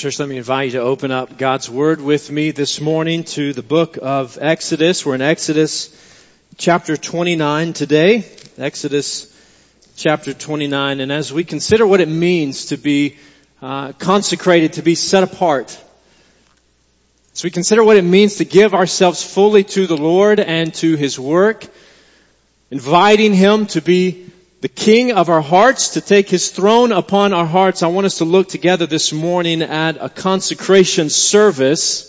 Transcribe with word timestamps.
church, 0.00 0.18
let 0.18 0.30
me 0.30 0.38
invite 0.38 0.68
you 0.68 0.72
to 0.72 0.80
open 0.80 1.10
up 1.10 1.36
God's 1.36 1.68
Word 1.68 2.00
with 2.00 2.30
me 2.30 2.52
this 2.52 2.80
morning 2.80 3.22
to 3.22 3.52
the 3.52 3.62
book 3.62 3.98
of 4.00 4.38
Exodus. 4.40 5.04
We're 5.04 5.16
in 5.16 5.20
Exodus 5.20 5.94
chapter 6.56 6.96
29 6.96 7.74
today. 7.74 8.24
Exodus 8.56 9.30
chapter 9.96 10.32
29. 10.32 11.00
And 11.00 11.12
as 11.12 11.34
we 11.34 11.44
consider 11.44 11.86
what 11.86 12.00
it 12.00 12.08
means 12.08 12.66
to 12.66 12.78
be 12.78 13.18
uh, 13.60 13.92
consecrated, 13.92 14.72
to 14.74 14.82
be 14.82 14.94
set 14.94 15.22
apart, 15.22 15.78
as 17.34 17.44
we 17.44 17.50
consider 17.50 17.84
what 17.84 17.98
it 17.98 18.04
means 18.04 18.36
to 18.36 18.46
give 18.46 18.72
ourselves 18.72 19.22
fully 19.22 19.64
to 19.64 19.86
the 19.86 19.98
Lord 19.98 20.40
and 20.40 20.72
to 20.76 20.96
His 20.96 21.20
work, 21.20 21.66
inviting 22.70 23.34
Him 23.34 23.66
to 23.66 23.82
be 23.82 24.29
the 24.60 24.68
King 24.68 25.12
of 25.12 25.30
our 25.30 25.40
hearts, 25.40 25.90
to 25.90 26.02
take 26.02 26.28
His 26.28 26.50
throne 26.50 26.92
upon 26.92 27.32
our 27.32 27.46
hearts, 27.46 27.82
I 27.82 27.86
want 27.86 28.04
us 28.04 28.18
to 28.18 28.26
look 28.26 28.48
together 28.48 28.86
this 28.86 29.10
morning 29.10 29.62
at 29.62 29.96
a 29.98 30.10
consecration 30.10 31.08
service 31.08 32.06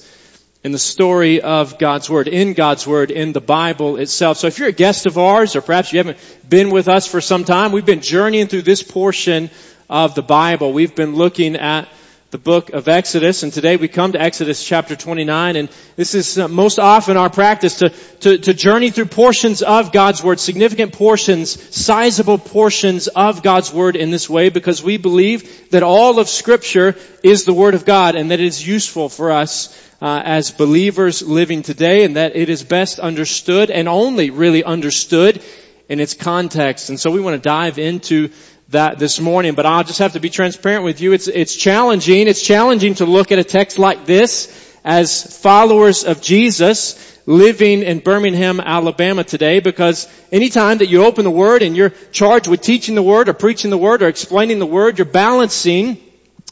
in 0.62 0.74
the 0.74 0.78
story 0.78 1.42
of 1.42 1.80
God's 1.80 2.10
Word, 2.10 2.28
in 2.28 2.54
God's 2.54 2.86
Word, 2.86 3.10
in 3.10 3.32
the 3.32 3.40
Bible 3.40 3.96
itself. 3.96 4.38
So 4.38 4.48
if 4.48 4.60
you're 4.60 4.68
a 4.68 4.74
guest 4.74 5.06
of 5.06 5.18
ours, 5.18 5.56
or 5.56 5.62
perhaps 5.62 5.94
you 5.94 6.00
haven't 6.00 6.18
been 6.48 6.72
with 6.72 6.90
us 6.90 7.08
for 7.08 7.22
some 7.22 7.46
time, 7.46 7.72
we've 7.72 7.86
been 7.86 8.02
journeying 8.02 8.48
through 8.48 8.64
this 8.64 8.84
portion 8.84 9.50
of 9.90 10.14
the 10.14 10.22
Bible. 10.22 10.74
We've 10.74 10.96
been 10.96 11.16
looking 11.16 11.56
at 11.56 11.88
the 12.32 12.38
book 12.38 12.70
of 12.70 12.88
Exodus, 12.88 13.44
and 13.44 13.52
today 13.52 13.76
we 13.76 13.90
come 13.90 14.14
to 14.14 14.22
Exodus 14.22 14.64
chapter 14.64 14.96
29, 14.96 15.58
and 15.58 15.68
this 15.98 16.16
is 16.16 16.40
uh, 16.40 16.48
most 16.48 16.80
often 16.80 17.18
our 17.18 17.30
practice 17.30 17.80
to, 17.80 17.90
to, 18.22 18.38
to, 18.38 18.54
journey 18.54 18.90
through 18.90 19.08
portions 19.08 19.62
of 19.62 19.92
God's 19.92 20.24
Word, 20.24 20.40
significant 20.40 20.94
portions, 20.94 21.76
sizable 21.76 22.38
portions 22.38 23.10
of 23.10 23.44
God's 23.44 23.74
Word 23.74 23.98
in 23.98 24.12
this 24.12 24.30
way, 24.30 24.48
because 24.48 24.82
we 24.82 24.96
believe 24.96 25.72
that 25.72 25.84
all 25.84 26.20
of 26.20 26.30
Scripture 26.30 26.96
is 27.22 27.44
the 27.44 27.54
Word 27.54 27.74
of 27.74 27.84
God, 27.84 28.16
and 28.16 28.32
that 28.32 28.40
it 28.40 28.46
is 28.46 28.66
useful 28.66 29.10
for 29.10 29.34
us 29.34 29.78
uh, 30.02 30.22
as 30.24 30.52
believers 30.52 31.22
living 31.22 31.64
today, 31.64 32.06
and 32.06 32.16
that 32.16 32.38
it 32.38 32.48
is 32.48 32.64
best 32.64 32.98
understood 33.00 33.70
and 33.70 33.90
only 33.90 34.30
really 34.30 34.64
understood 34.64 35.44
in 35.90 36.00
its 36.00 36.14
context. 36.14 36.88
And 36.88 36.98
so 36.98 37.12
we 37.12 37.20
want 37.20 37.34
to 37.34 37.50
dive 37.50 37.78
into 37.78 38.30
that 38.72 39.00
this 39.00 39.20
morning, 39.20 39.54
but 39.54 39.66
I'll 39.66 39.84
just 39.84 40.00
have 40.00 40.14
to 40.14 40.20
be 40.20 40.30
transparent 40.30 40.84
with 40.84 41.02
you. 41.02 41.14
It's, 41.14 41.28
it's 41.28 41.56
challenging. 41.56 42.28
It's 42.28 42.42
challenging 42.42 42.96
to 42.96 43.06
look 43.06 43.32
at 43.32 43.40
a 43.40 43.44
text 43.44 43.78
like 43.78 44.06
this 44.06 44.58
as 44.84 45.38
followers 45.42 46.04
of 46.04 46.22
Jesus 46.22 47.20
living 47.26 47.84
in 47.84 48.00
Birmingham, 48.00 48.60
Alabama 48.60 49.24
today 49.24 49.60
because 49.60 50.08
anytime 50.32 50.80
that 50.80 50.88
you 50.88 51.04
open 51.04 51.24
the 51.24 51.32
Word 51.32 51.62
and 51.62 51.76
you're 51.76 51.92
charged 52.12 52.48
with 52.48 52.62
teaching 52.62 52.96
the 52.96 53.04
Word 53.04 53.30
or 53.30 53.34
preaching 53.34 53.70
the 53.70 53.78
Word 53.78 54.02
or 54.02 54.08
explaining 54.08 54.60
the 54.60 54.66
Word, 54.66 54.98
you're 54.98 55.06
balancing, 55.06 55.98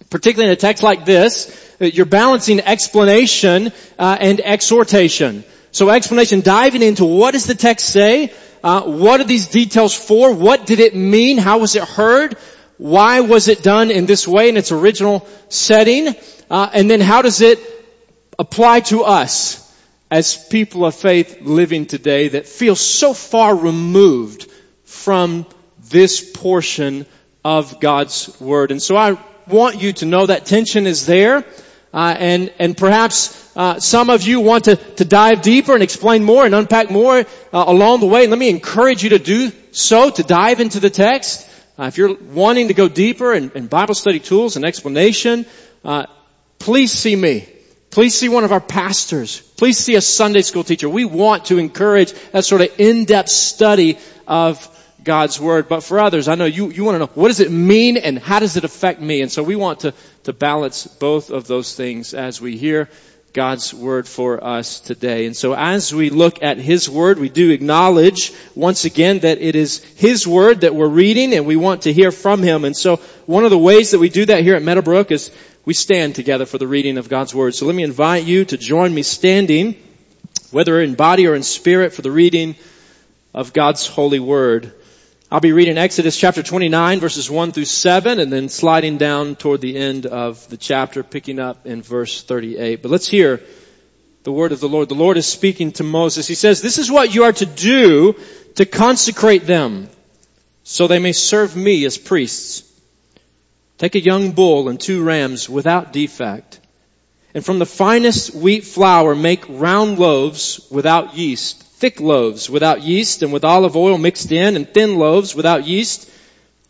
particularly 0.09 0.51
in 0.51 0.53
a 0.53 0.59
text 0.59 0.83
like 0.83 1.05
this, 1.05 1.75
you're 1.79 2.05
balancing 2.05 2.59
explanation 2.59 3.71
uh, 3.97 4.17
and 4.19 4.41
exhortation. 4.41 5.43
So 5.71 5.89
explanation, 5.89 6.41
diving 6.41 6.81
into 6.81 7.05
what 7.05 7.31
does 7.31 7.45
the 7.45 7.55
text 7.55 7.87
say, 7.87 8.33
uh, 8.63 8.81
what 8.83 9.21
are 9.21 9.25
these 9.25 9.47
details 9.47 9.93
for? 9.93 10.33
What 10.33 10.65
did 10.65 10.79
it 10.79 10.95
mean? 10.95 11.37
How 11.37 11.59
was 11.59 11.75
it 11.75 11.83
heard? 11.83 12.37
Why 12.77 13.21
was 13.21 13.47
it 13.47 13.61
done 13.61 13.91
in 13.91 14.05
this 14.05 14.27
way 14.27 14.49
in 14.49 14.57
its 14.57 14.71
original 14.71 15.27
setting? 15.49 16.15
Uh, 16.49 16.69
and 16.73 16.89
then 16.89 17.01
how 17.01 17.21
does 17.21 17.41
it 17.41 17.59
apply 18.37 18.79
to 18.81 19.03
us 19.03 19.65
as 20.09 20.47
people 20.47 20.85
of 20.85 20.95
faith 20.95 21.41
living 21.41 21.85
today 21.85 22.29
that 22.29 22.47
feel 22.47 22.75
so 22.75 23.13
far 23.13 23.55
removed 23.55 24.49
from 24.85 25.45
this 25.89 26.31
portion 26.31 27.05
of 27.43 27.79
God's 27.79 28.39
Word? 28.39 28.71
And 28.71 28.81
so 28.81 28.95
I 28.95 29.17
want 29.47 29.81
you 29.81 29.93
to 29.93 30.05
know 30.05 30.25
that 30.25 30.45
tension 30.45 30.87
is 30.87 31.05
there. 31.05 31.45
Uh, 31.91 32.15
and 32.17 32.53
and 32.59 32.77
perhaps 32.77 33.55
uh, 33.57 33.79
some 33.79 34.09
of 34.09 34.21
you 34.21 34.41
want 34.41 34.65
to, 34.65 34.75
to 34.75 35.05
dive 35.05 35.41
deeper 35.41 35.73
and 35.73 35.81
explain 35.81 36.23
more 36.23 36.45
and 36.45 36.53
unpack 36.53 36.91
more 36.91 37.17
uh, 37.17 37.25
along 37.51 37.99
the 37.99 38.05
way. 38.05 38.27
let 38.27 38.37
me 38.37 38.49
encourage 38.49 39.03
you 39.03 39.09
to 39.09 39.19
do 39.19 39.51
so, 39.71 40.09
to 40.09 40.23
dive 40.23 40.59
into 40.59 40.79
the 40.79 40.89
text. 40.89 41.49
Uh, 41.77 41.85
if 41.85 41.97
you're 41.97 42.13
wanting 42.15 42.67
to 42.67 42.73
go 42.73 42.87
deeper 42.87 43.33
in, 43.33 43.51
in 43.55 43.67
Bible 43.67 43.95
study 43.95 44.19
tools 44.19 44.55
and 44.55 44.65
explanation, 44.65 45.45
uh, 45.83 46.05
please 46.59 46.91
see 46.91 47.15
me. 47.15 47.47
Please 47.89 48.13
see 48.13 48.29
one 48.29 48.43
of 48.43 48.51
our 48.51 48.61
pastors. 48.61 49.41
Please 49.57 49.77
see 49.77 49.95
a 49.95 50.01
Sunday 50.01 50.41
school 50.41 50.63
teacher. 50.63 50.87
We 50.87 51.05
want 51.05 51.45
to 51.45 51.57
encourage 51.57 52.13
that 52.31 52.45
sort 52.45 52.61
of 52.61 52.79
in-depth 52.79 53.29
study 53.29 53.97
of 54.27 54.57
God's 55.03 55.39
Word. 55.39 55.67
But 55.69 55.83
for 55.83 55.99
others, 55.99 56.27
I 56.27 56.35
know 56.35 56.45
you, 56.45 56.69
you 56.69 56.83
want 56.83 56.95
to 56.95 56.99
know 56.99 57.11
what 57.13 57.29
does 57.29 57.39
it 57.39 57.51
mean 57.51 57.97
and 57.97 58.19
how 58.19 58.39
does 58.39 58.57
it 58.57 58.63
affect 58.63 59.01
me? 59.01 59.21
And 59.21 59.31
so 59.31 59.43
we 59.43 59.55
want 59.55 59.81
to, 59.81 59.93
to 60.23 60.33
balance 60.33 60.87
both 60.87 61.29
of 61.29 61.47
those 61.47 61.75
things 61.75 62.13
as 62.13 62.41
we 62.41 62.57
hear 62.57 62.89
God's 63.33 63.73
Word 63.73 64.07
for 64.07 64.43
us 64.43 64.79
today. 64.79 65.25
And 65.25 65.35
so 65.35 65.53
as 65.53 65.93
we 65.93 66.09
look 66.09 66.41
at 66.41 66.57
His 66.57 66.89
Word, 66.89 67.19
we 67.19 67.29
do 67.29 67.51
acknowledge 67.51 68.33
once 68.55 68.85
again 68.85 69.19
that 69.19 69.39
it 69.39 69.55
is 69.55 69.83
His 69.95 70.27
Word 70.27 70.61
that 70.61 70.73
we're 70.73 70.87
reading 70.87 71.33
and 71.33 71.45
we 71.45 71.55
want 71.55 71.83
to 71.83 71.93
hear 71.93 72.11
from 72.11 72.41
Him. 72.41 72.65
And 72.65 72.75
so 72.75 72.97
one 73.25 73.45
of 73.45 73.51
the 73.51 73.57
ways 73.57 73.91
that 73.91 73.99
we 73.99 74.09
do 74.09 74.25
that 74.25 74.43
here 74.43 74.55
at 74.55 74.63
Meadowbrook 74.63 75.11
is 75.11 75.31
we 75.65 75.73
stand 75.73 76.15
together 76.15 76.45
for 76.45 76.57
the 76.57 76.67
reading 76.67 76.97
of 76.97 77.09
God's 77.09 77.35
Word. 77.35 77.53
So 77.53 77.65
let 77.65 77.75
me 77.75 77.83
invite 77.83 78.25
you 78.25 78.45
to 78.45 78.57
join 78.57 78.93
me 78.93 79.03
standing, 79.03 79.75
whether 80.51 80.81
in 80.81 80.95
body 80.95 81.27
or 81.27 81.35
in 81.35 81.43
spirit, 81.43 81.93
for 81.93 82.01
the 82.01 82.11
reading 82.11 82.55
of 83.33 83.53
God's 83.53 83.85
holy 83.85 84.19
Word. 84.19 84.73
I'll 85.31 85.39
be 85.39 85.51
reading 85.51 85.77
Exodus 85.77 86.17
chapter 86.17 86.41
29 86.41 86.99
verses 86.99 87.29
1 87.29 87.51
through 87.51 87.65
7 87.65 88.19
and 88.19 88.33
then 88.33 88.49
sliding 88.49 88.97
down 88.97 89.35
toward 89.35 89.61
the 89.61 89.77
end 89.77 90.07
of 90.07 90.49
the 90.49 90.57
chapter 90.57 91.03
picking 91.03 91.37
up 91.37 91.67
in 91.67 91.83
verse 91.83 92.23
38. 92.23 92.81
But 92.81 92.89
let's 92.89 93.07
hear 93.07 93.39
the 94.23 94.31
word 94.31 94.53
of 94.53 94.59
the 94.59 94.67
Lord. 94.67 94.89
The 94.89 94.95
Lord 94.95 95.17
is 95.17 95.27
speaking 95.27 95.71
to 95.73 95.83
Moses. 95.83 96.25
He 96.25 96.33
says, 96.33 96.63
this 96.63 96.79
is 96.79 96.89
what 96.89 97.13
you 97.13 97.25
are 97.25 97.31
to 97.33 97.45
do 97.45 98.15
to 98.55 98.65
consecrate 98.65 99.45
them 99.45 99.87
so 100.63 100.87
they 100.87 100.97
may 100.97 101.11
serve 101.11 101.55
me 101.55 101.85
as 101.85 101.99
priests. 101.99 102.63
Take 103.77 103.93
a 103.93 103.99
young 103.99 104.31
bull 104.31 104.67
and 104.67 104.79
two 104.79 105.03
rams 105.03 105.47
without 105.47 105.93
defect. 105.93 106.59
And 107.35 107.45
from 107.45 107.59
the 107.59 107.67
finest 107.67 108.33
wheat 108.33 108.63
flour 108.63 109.13
make 109.13 109.45
round 109.47 109.99
loaves 109.99 110.67
without 110.71 111.15
yeast 111.15 111.68
thick 111.79 111.99
loaves 112.01 112.49
without 112.49 112.83
yeast 112.83 113.23
and 113.23 113.31
with 113.31 113.45
olive 113.45 113.75
oil 113.75 113.97
mixed 113.97 114.31
in, 114.31 114.55
and 114.55 114.67
thin 114.67 114.97
loaves 114.97 115.33
without 115.33 115.65
yeast 115.65 116.09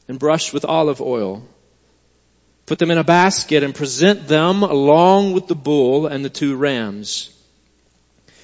and 0.07 0.19
brushed 0.19 0.53
with 0.53 0.65
olive 0.65 1.01
oil. 1.01 1.43
Put 2.67 2.77
them 2.77 2.91
in 2.91 2.99
a 2.99 3.03
basket 3.03 3.63
and 3.63 3.73
present 3.73 4.27
them 4.27 4.61
along 4.61 5.33
with 5.33 5.47
the 5.47 5.55
bull 5.55 6.05
and 6.05 6.23
the 6.23 6.29
two 6.29 6.55
rams. 6.55 7.35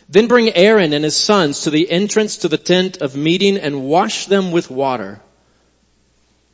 Then 0.10 0.28
bring 0.28 0.56
Aaron 0.56 0.94
and 0.94 1.04
his 1.04 1.16
sons 1.16 1.62
to 1.62 1.70
the 1.70 1.90
entrance 1.90 2.38
to 2.38 2.48
the 2.48 2.58
tent 2.58 2.98
of 2.98 3.16
meeting 3.16 3.58
and 3.58 3.84
wash 3.84 4.26
them 4.26 4.52
with 4.52 4.72
water. 4.72 5.22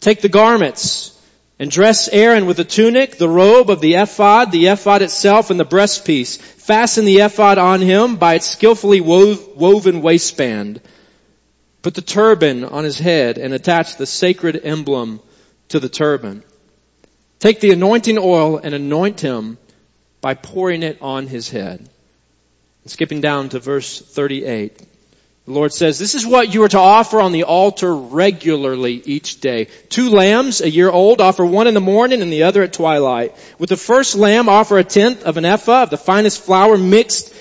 Take 0.01 0.21
the 0.21 0.29
garments 0.29 1.17
and 1.61 1.69
dress 1.69 2.07
Aaron 2.07 2.47
with 2.47 2.57
the 2.57 2.63
tunic, 2.63 3.19
the 3.19 3.29
robe 3.29 3.69
of 3.69 3.81
the 3.81 3.93
ephod, 3.93 4.51
the 4.51 4.65
ephod 4.65 5.03
itself, 5.03 5.51
and 5.51 5.59
the 5.59 5.63
breastpiece. 5.63 6.41
Fasten 6.41 7.05
the 7.05 7.19
ephod 7.19 7.59
on 7.59 7.81
him 7.81 8.15
by 8.15 8.33
its 8.33 8.47
skillfully 8.47 8.99
woven 8.99 10.01
waistband. 10.01 10.81
Put 11.83 11.93
the 11.93 12.01
turban 12.01 12.63
on 12.63 12.83
his 12.83 12.97
head 12.97 13.37
and 13.37 13.53
attach 13.53 13.97
the 13.97 14.07
sacred 14.07 14.59
emblem 14.63 15.21
to 15.67 15.79
the 15.79 15.87
turban. 15.87 16.41
Take 17.37 17.59
the 17.59 17.69
anointing 17.69 18.17
oil 18.17 18.57
and 18.57 18.73
anoint 18.73 19.19
him 19.19 19.59
by 20.19 20.33
pouring 20.33 20.81
it 20.81 20.97
on 20.99 21.27
his 21.27 21.47
head. 21.47 21.87
Skipping 22.87 23.21
down 23.21 23.49
to 23.49 23.59
verse 23.59 24.01
38. 24.01 24.81
The 25.45 25.53
Lord 25.53 25.73
says, 25.73 25.97
this 25.97 26.13
is 26.13 26.25
what 26.25 26.53
you 26.53 26.61
are 26.63 26.69
to 26.69 26.77
offer 26.77 27.19
on 27.19 27.31
the 27.31 27.45
altar 27.45 27.95
regularly 27.95 29.01
each 29.03 29.41
day. 29.41 29.67
Two 29.89 30.11
lambs, 30.11 30.61
a 30.61 30.69
year 30.69 30.89
old, 30.89 31.19
offer 31.19 31.43
one 31.43 31.65
in 31.65 31.73
the 31.73 31.81
morning 31.81 32.21
and 32.21 32.31
the 32.31 32.43
other 32.43 32.61
at 32.61 32.73
twilight. 32.73 33.35
With 33.57 33.69
the 33.69 33.77
first 33.77 34.15
lamb, 34.15 34.49
offer 34.49 34.77
a 34.77 34.83
tenth 34.83 35.23
of 35.23 35.37
an 35.37 35.45
ephah 35.45 35.83
of 35.83 35.89
the 35.89 35.97
finest 35.97 36.41
flour 36.41 36.77
mixed 36.77 37.33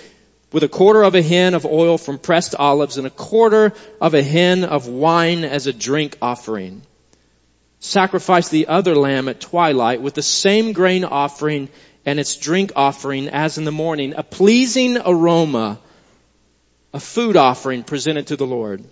with 0.51 0.65
a 0.65 0.69
quarter 0.69 1.03
of 1.03 1.15
a 1.15 1.21
hin 1.21 1.53
of 1.53 1.67
oil 1.67 1.99
from 1.99 2.19
pressed 2.19 2.55
olives 2.55 2.97
and 2.97 3.07
a 3.07 3.11
quarter 3.11 3.75
of 4.01 4.15
a 4.15 4.23
hin 4.23 4.65
of 4.65 4.89
wine 4.89 5.45
as 5.45 5.67
a 5.67 5.73
drink 5.73 6.17
offering. 6.23 6.81
Sacrifice 7.81 8.49
the 8.49 8.69
other 8.69 8.95
lamb 8.95 9.29
at 9.29 9.41
twilight 9.41 10.01
with 10.01 10.15
the 10.15 10.23
same 10.23 10.73
grain 10.73 11.05
offering 11.05 11.69
and 12.07 12.19
its 12.19 12.37
drink 12.37 12.73
offering 12.77 13.29
as 13.29 13.59
in 13.59 13.65
the 13.65 13.71
morning, 13.71 14.15
a 14.17 14.23
pleasing 14.23 14.97
aroma 14.97 15.79
a 16.93 17.01
food 17.01 17.37
offering 17.37 17.83
presented 17.83 18.29
to 18.29 18.37
the 18.37 18.47
Lord. 18.47 18.85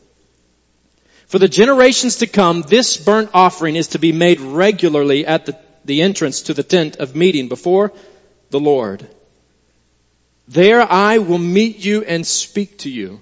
For 1.26 1.38
the 1.38 1.48
generations 1.48 2.16
to 2.16 2.26
come, 2.26 2.62
this 2.62 2.96
burnt 2.96 3.30
offering 3.34 3.76
is 3.76 3.88
to 3.88 3.98
be 3.98 4.12
made 4.12 4.40
regularly 4.40 5.26
at 5.26 5.46
the, 5.46 5.58
the 5.84 6.02
entrance 6.02 6.42
to 6.42 6.54
the 6.54 6.62
tent 6.62 6.96
of 6.96 7.14
meeting 7.14 7.48
before 7.48 7.92
the 8.50 8.60
Lord. 8.60 9.06
There 10.46 10.80
I 10.80 11.18
will 11.18 11.38
meet 11.38 11.84
you 11.84 12.02
and 12.02 12.26
speak 12.26 12.78
to 12.78 12.90
you. 12.90 13.20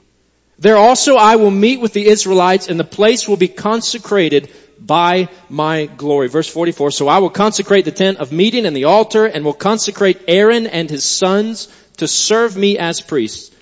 There 0.58 0.76
also 0.76 1.17
I 1.17 1.37
will 1.37 1.50
meet 1.50 1.81
with 1.81 1.93
the 1.93 2.06
Israelites 2.06 2.69
and 2.69 2.78
the 2.78 2.84
place 2.84 3.28
will 3.28 3.37
be 3.37 3.49
consecrated 3.49 4.50
by 4.78 5.28
my 5.49 5.87
glory. 5.87 6.28
Verse 6.28 6.49
44, 6.49 6.93
so 6.93 7.08
I 7.08 7.19
will 7.19 7.31
consecrate 7.31 7.84
the 7.84 7.90
tent 7.90 8.19
of 8.19 8.31
meeting 8.31 8.67
and 8.67 8.76
the 8.76 8.84
altar 8.84 9.26
and 9.26 9.44
will 9.44 9.52
consecrate 9.52 10.23
Aaron 10.28 10.67
and 10.67 10.88
his 10.88 11.05
sons 11.05 11.69
to 11.96 12.06
serve 12.06 12.56
me 12.56 12.78
as 12.78 13.00
priests. 13.00 13.56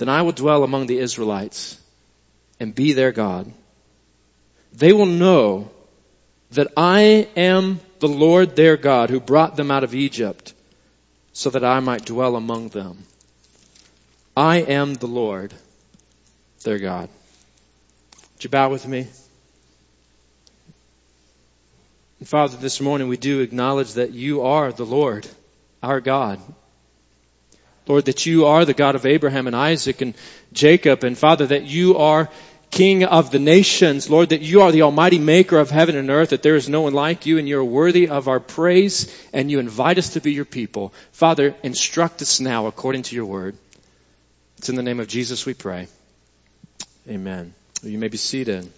Then 0.00 0.08
I 0.08 0.22
will 0.22 0.32
dwell 0.32 0.64
among 0.64 0.86
the 0.86 0.98
Israelites 0.98 1.78
and 2.58 2.74
be 2.74 2.94
their 2.94 3.12
God. 3.12 3.52
They 4.72 4.94
will 4.94 5.04
know 5.04 5.70
that 6.52 6.68
I 6.74 7.28
am 7.36 7.80
the 7.98 8.08
Lord 8.08 8.56
their 8.56 8.78
God 8.78 9.10
who 9.10 9.20
brought 9.20 9.56
them 9.56 9.70
out 9.70 9.84
of 9.84 9.94
Egypt 9.94 10.54
so 11.34 11.50
that 11.50 11.64
I 11.64 11.80
might 11.80 12.06
dwell 12.06 12.36
among 12.36 12.70
them. 12.70 12.96
I 14.34 14.62
am 14.62 14.94
the 14.94 15.06
Lord 15.06 15.52
their 16.62 16.78
God. 16.78 17.10
Would 18.36 18.44
you 18.44 18.48
bow 18.48 18.70
with 18.70 18.88
me? 18.88 19.06
And 22.20 22.26
Father, 22.26 22.56
this 22.56 22.80
morning 22.80 23.08
we 23.08 23.18
do 23.18 23.40
acknowledge 23.40 23.92
that 23.94 24.12
you 24.12 24.40
are 24.40 24.72
the 24.72 24.86
Lord, 24.86 25.28
our 25.82 26.00
God. 26.00 26.40
Lord, 27.90 28.04
that 28.04 28.24
you 28.24 28.46
are 28.46 28.64
the 28.64 28.72
God 28.72 28.94
of 28.94 29.04
Abraham 29.04 29.48
and 29.48 29.56
Isaac 29.56 30.00
and 30.00 30.14
Jacob, 30.52 31.02
and 31.02 31.18
Father, 31.18 31.48
that 31.48 31.64
you 31.64 31.96
are 31.96 32.30
King 32.70 33.02
of 33.02 33.32
the 33.32 33.40
nations. 33.40 34.08
Lord, 34.08 34.28
that 34.28 34.42
you 34.42 34.62
are 34.62 34.70
the 34.70 34.82
almighty 34.82 35.18
maker 35.18 35.58
of 35.58 35.70
heaven 35.70 35.96
and 35.96 36.08
earth, 36.08 36.30
that 36.30 36.44
there 36.44 36.54
is 36.54 36.68
no 36.68 36.82
one 36.82 36.94
like 36.94 37.26
you, 37.26 37.38
and 37.38 37.48
you're 37.48 37.64
worthy 37.64 38.08
of 38.08 38.28
our 38.28 38.38
praise, 38.38 39.12
and 39.32 39.50
you 39.50 39.58
invite 39.58 39.98
us 39.98 40.10
to 40.10 40.20
be 40.20 40.32
your 40.32 40.44
people. 40.44 40.94
Father, 41.10 41.56
instruct 41.64 42.22
us 42.22 42.38
now 42.38 42.68
according 42.68 43.02
to 43.02 43.16
your 43.16 43.26
word. 43.26 43.56
It's 44.58 44.68
in 44.68 44.76
the 44.76 44.84
name 44.84 45.00
of 45.00 45.08
Jesus 45.08 45.44
we 45.44 45.54
pray. 45.54 45.88
Amen. 47.08 47.54
You 47.82 47.98
may 47.98 48.06
be 48.06 48.18
seated. 48.18 48.70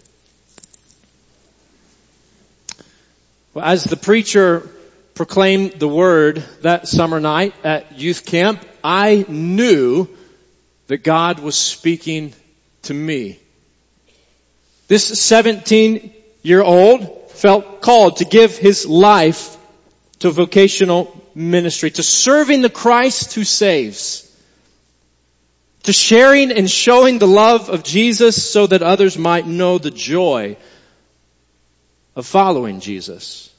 Well, 3.53 3.63
as 3.63 3.83
the 3.83 3.95
preacher 3.95 4.67
proclaimed 5.13 5.73
the 5.73 5.87
word 5.87 6.43
that 6.61 6.87
summer 6.87 7.19
night 7.19 7.53
at 7.63 7.99
youth 7.99 8.25
camp, 8.25 8.65
I 8.83 9.25
knew 9.27 10.07
that 10.87 11.03
God 11.03 11.39
was 11.39 11.55
speaking 11.55 12.33
to 12.83 12.93
me. 12.93 13.39
This 14.87 15.19
17 15.21 16.13
year 16.41 16.61
old 16.61 17.31
felt 17.31 17.81
called 17.81 18.17
to 18.17 18.25
give 18.25 18.57
his 18.57 18.85
life 18.85 19.57
to 20.19 20.31
vocational 20.31 21.21
ministry, 21.35 21.91
to 21.91 22.03
serving 22.03 22.61
the 22.61 22.69
Christ 22.69 23.33
who 23.33 23.43
saves, 23.43 24.29
to 25.83 25.93
sharing 25.93 26.51
and 26.51 26.69
showing 26.69 27.19
the 27.19 27.27
love 27.27 27.69
of 27.69 27.83
Jesus 27.83 28.51
so 28.51 28.67
that 28.67 28.81
others 28.81 29.17
might 29.17 29.45
know 29.45 29.77
the 29.77 29.91
joy 29.91 30.57
of 32.15 32.25
following 32.25 32.79
Jesus. 32.79 33.52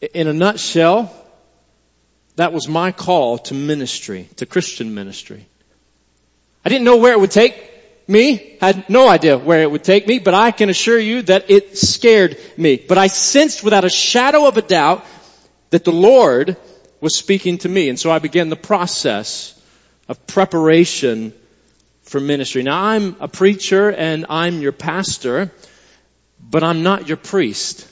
In 0.00 0.28
a 0.28 0.32
nutshell, 0.32 1.12
that 2.36 2.52
was 2.52 2.68
my 2.68 2.92
call 2.92 3.38
to 3.38 3.54
ministry, 3.54 4.28
to 4.36 4.46
Christian 4.46 4.94
ministry. 4.94 5.46
I 6.64 6.68
didn't 6.68 6.84
know 6.84 6.98
where 6.98 7.12
it 7.12 7.20
would 7.20 7.32
take 7.32 7.68
me, 8.06 8.56
had 8.60 8.88
no 8.88 9.08
idea 9.08 9.36
where 9.36 9.62
it 9.62 9.70
would 9.70 9.84
take 9.84 10.06
me, 10.06 10.18
but 10.18 10.34
I 10.34 10.50
can 10.50 10.70
assure 10.70 10.98
you 10.98 11.22
that 11.22 11.50
it 11.50 11.76
scared 11.76 12.38
me. 12.56 12.76
But 12.76 12.96
I 12.96 13.08
sensed 13.08 13.64
without 13.64 13.84
a 13.84 13.90
shadow 13.90 14.46
of 14.46 14.56
a 14.56 14.62
doubt 14.62 15.04
that 15.70 15.84
the 15.84 15.92
Lord 15.92 16.56
was 17.00 17.16
speaking 17.16 17.58
to 17.58 17.68
me. 17.68 17.88
And 17.88 17.98
so 17.98 18.10
I 18.10 18.18
began 18.18 18.48
the 18.48 18.56
process 18.56 19.54
of 20.08 20.26
preparation 20.26 21.32
for 22.02 22.20
ministry. 22.20 22.62
Now 22.62 22.82
I'm 22.82 23.16
a 23.20 23.28
preacher 23.28 23.92
and 23.92 24.26
I'm 24.30 24.60
your 24.60 24.72
pastor, 24.72 25.52
but 26.40 26.62
I'm 26.62 26.82
not 26.82 27.08
your 27.08 27.18
priest. 27.18 27.86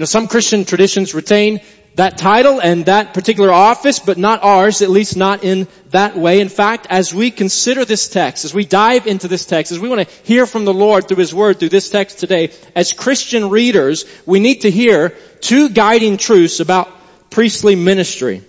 Now 0.00 0.06
some 0.06 0.28
Christian 0.28 0.64
traditions 0.64 1.14
retain 1.14 1.60
that 1.96 2.16
title 2.16 2.58
and 2.58 2.86
that 2.86 3.12
particular 3.12 3.52
office, 3.52 3.98
but 3.98 4.16
not 4.16 4.42
ours, 4.42 4.80
at 4.80 4.88
least 4.88 5.14
not 5.14 5.44
in 5.44 5.68
that 5.90 6.16
way. 6.16 6.40
In 6.40 6.48
fact, 6.48 6.86
as 6.88 7.12
we 7.12 7.30
consider 7.30 7.84
this 7.84 8.08
text, 8.08 8.46
as 8.46 8.54
we 8.54 8.64
dive 8.64 9.06
into 9.06 9.28
this 9.28 9.44
text, 9.44 9.72
as 9.72 9.78
we 9.78 9.90
want 9.90 10.08
to 10.08 10.14
hear 10.24 10.46
from 10.46 10.64
the 10.64 10.72
Lord 10.72 11.06
through 11.06 11.18
His 11.18 11.34
Word 11.34 11.58
through 11.58 11.68
this 11.68 11.90
text 11.90 12.18
today, 12.18 12.50
as 12.74 12.94
Christian 12.94 13.50
readers, 13.50 14.06
we 14.24 14.40
need 14.40 14.62
to 14.62 14.70
hear 14.70 15.10
two 15.42 15.68
guiding 15.68 16.16
truths 16.16 16.60
about 16.60 16.88
priestly 17.28 17.76
ministry. 17.76 18.42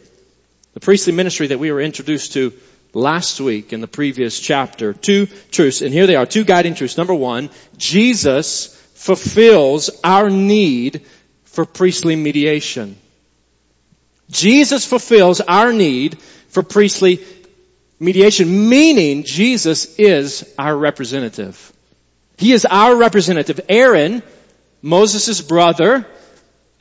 The 0.74 0.80
priestly 0.80 1.12
ministry 1.12 1.48
that 1.48 1.60
we 1.60 1.74
were 1.74 1.82
introduced 1.82 2.32
to 2.34 2.54
last 2.94 3.42
week 3.42 3.74
in 3.74 3.82
the 3.82 3.90
previous 3.90 4.40
chapter. 4.40 4.94
Two 4.94 5.26
truths, 5.52 5.82
and 5.82 5.94
here 5.94 6.08
they 6.08 6.16
are, 6.16 6.26
two 6.26 6.46
guiding 6.46 6.76
truths. 6.76 6.98
Number 6.98 7.14
one, 7.14 7.50
Jesus 7.76 8.78
fulfills 8.94 9.90
our 10.02 10.30
need 10.30 11.02
for 11.52 11.66
priestly 11.66 12.16
mediation. 12.16 12.98
Jesus 14.30 14.86
fulfills 14.86 15.42
our 15.42 15.74
need 15.74 16.20
for 16.50 16.64
priestly 16.64 17.20
mediation, 18.00 18.70
meaning 18.70 19.24
Jesus 19.24 19.96
is 19.98 20.52
our 20.58 20.76
representative. 20.76 21.72
He 22.38 22.54
is 22.54 22.66
our 22.66 22.96
representative. 22.96 23.60
Aaron, 23.70 24.24
Moses' 24.82 25.42
brother, 25.42 26.08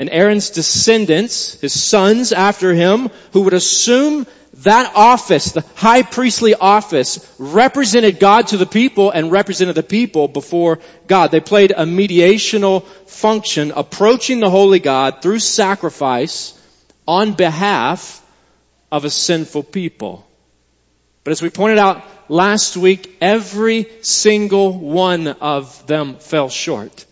and 0.00 0.08
Aaron's 0.08 0.49
descendants, 0.49 1.61
his 1.61 1.79
sons 1.79 2.32
after 2.32 2.73
him, 2.73 3.11
who 3.35 3.43
would 3.43 3.52
assume 3.52 4.26
that 4.64 4.93
office, 4.94 5.52
the 5.52 5.62
high 5.75 6.00
priestly 6.00 6.55
office, 6.55 7.31
represented 7.38 8.19
God 8.19 8.47
to 8.47 8.56
the 8.56 8.64
people 8.64 9.11
and 9.11 9.31
represented 9.31 9.75
the 9.75 9.82
people 9.82 10.26
before 10.26 10.79
God. 11.06 11.31
They 11.31 11.41
played 11.41 11.73
a 11.73 11.85
mediational 11.85 12.87
function, 13.08 13.73
approaching 13.76 14.41
the 14.41 14.49
holy 14.49 14.79
God 14.79 15.20
through 15.20 15.41
sacrifice 15.41 16.58
on 17.06 17.35
behalf 17.35 18.25
of 18.91 19.05
a 19.05 19.11
sinful 19.11 19.64
people. 19.64 20.26
But 21.25 21.32
as 21.32 21.43
we 21.43 21.50
pointed 21.50 21.76
out 21.76 22.03
last 22.31 22.75
week, 22.75 23.19
every 23.20 23.87
single 24.00 24.73
one 24.79 25.29
of 25.29 25.87
them 25.87 26.14
fell 26.14 26.49
short. 26.49 27.05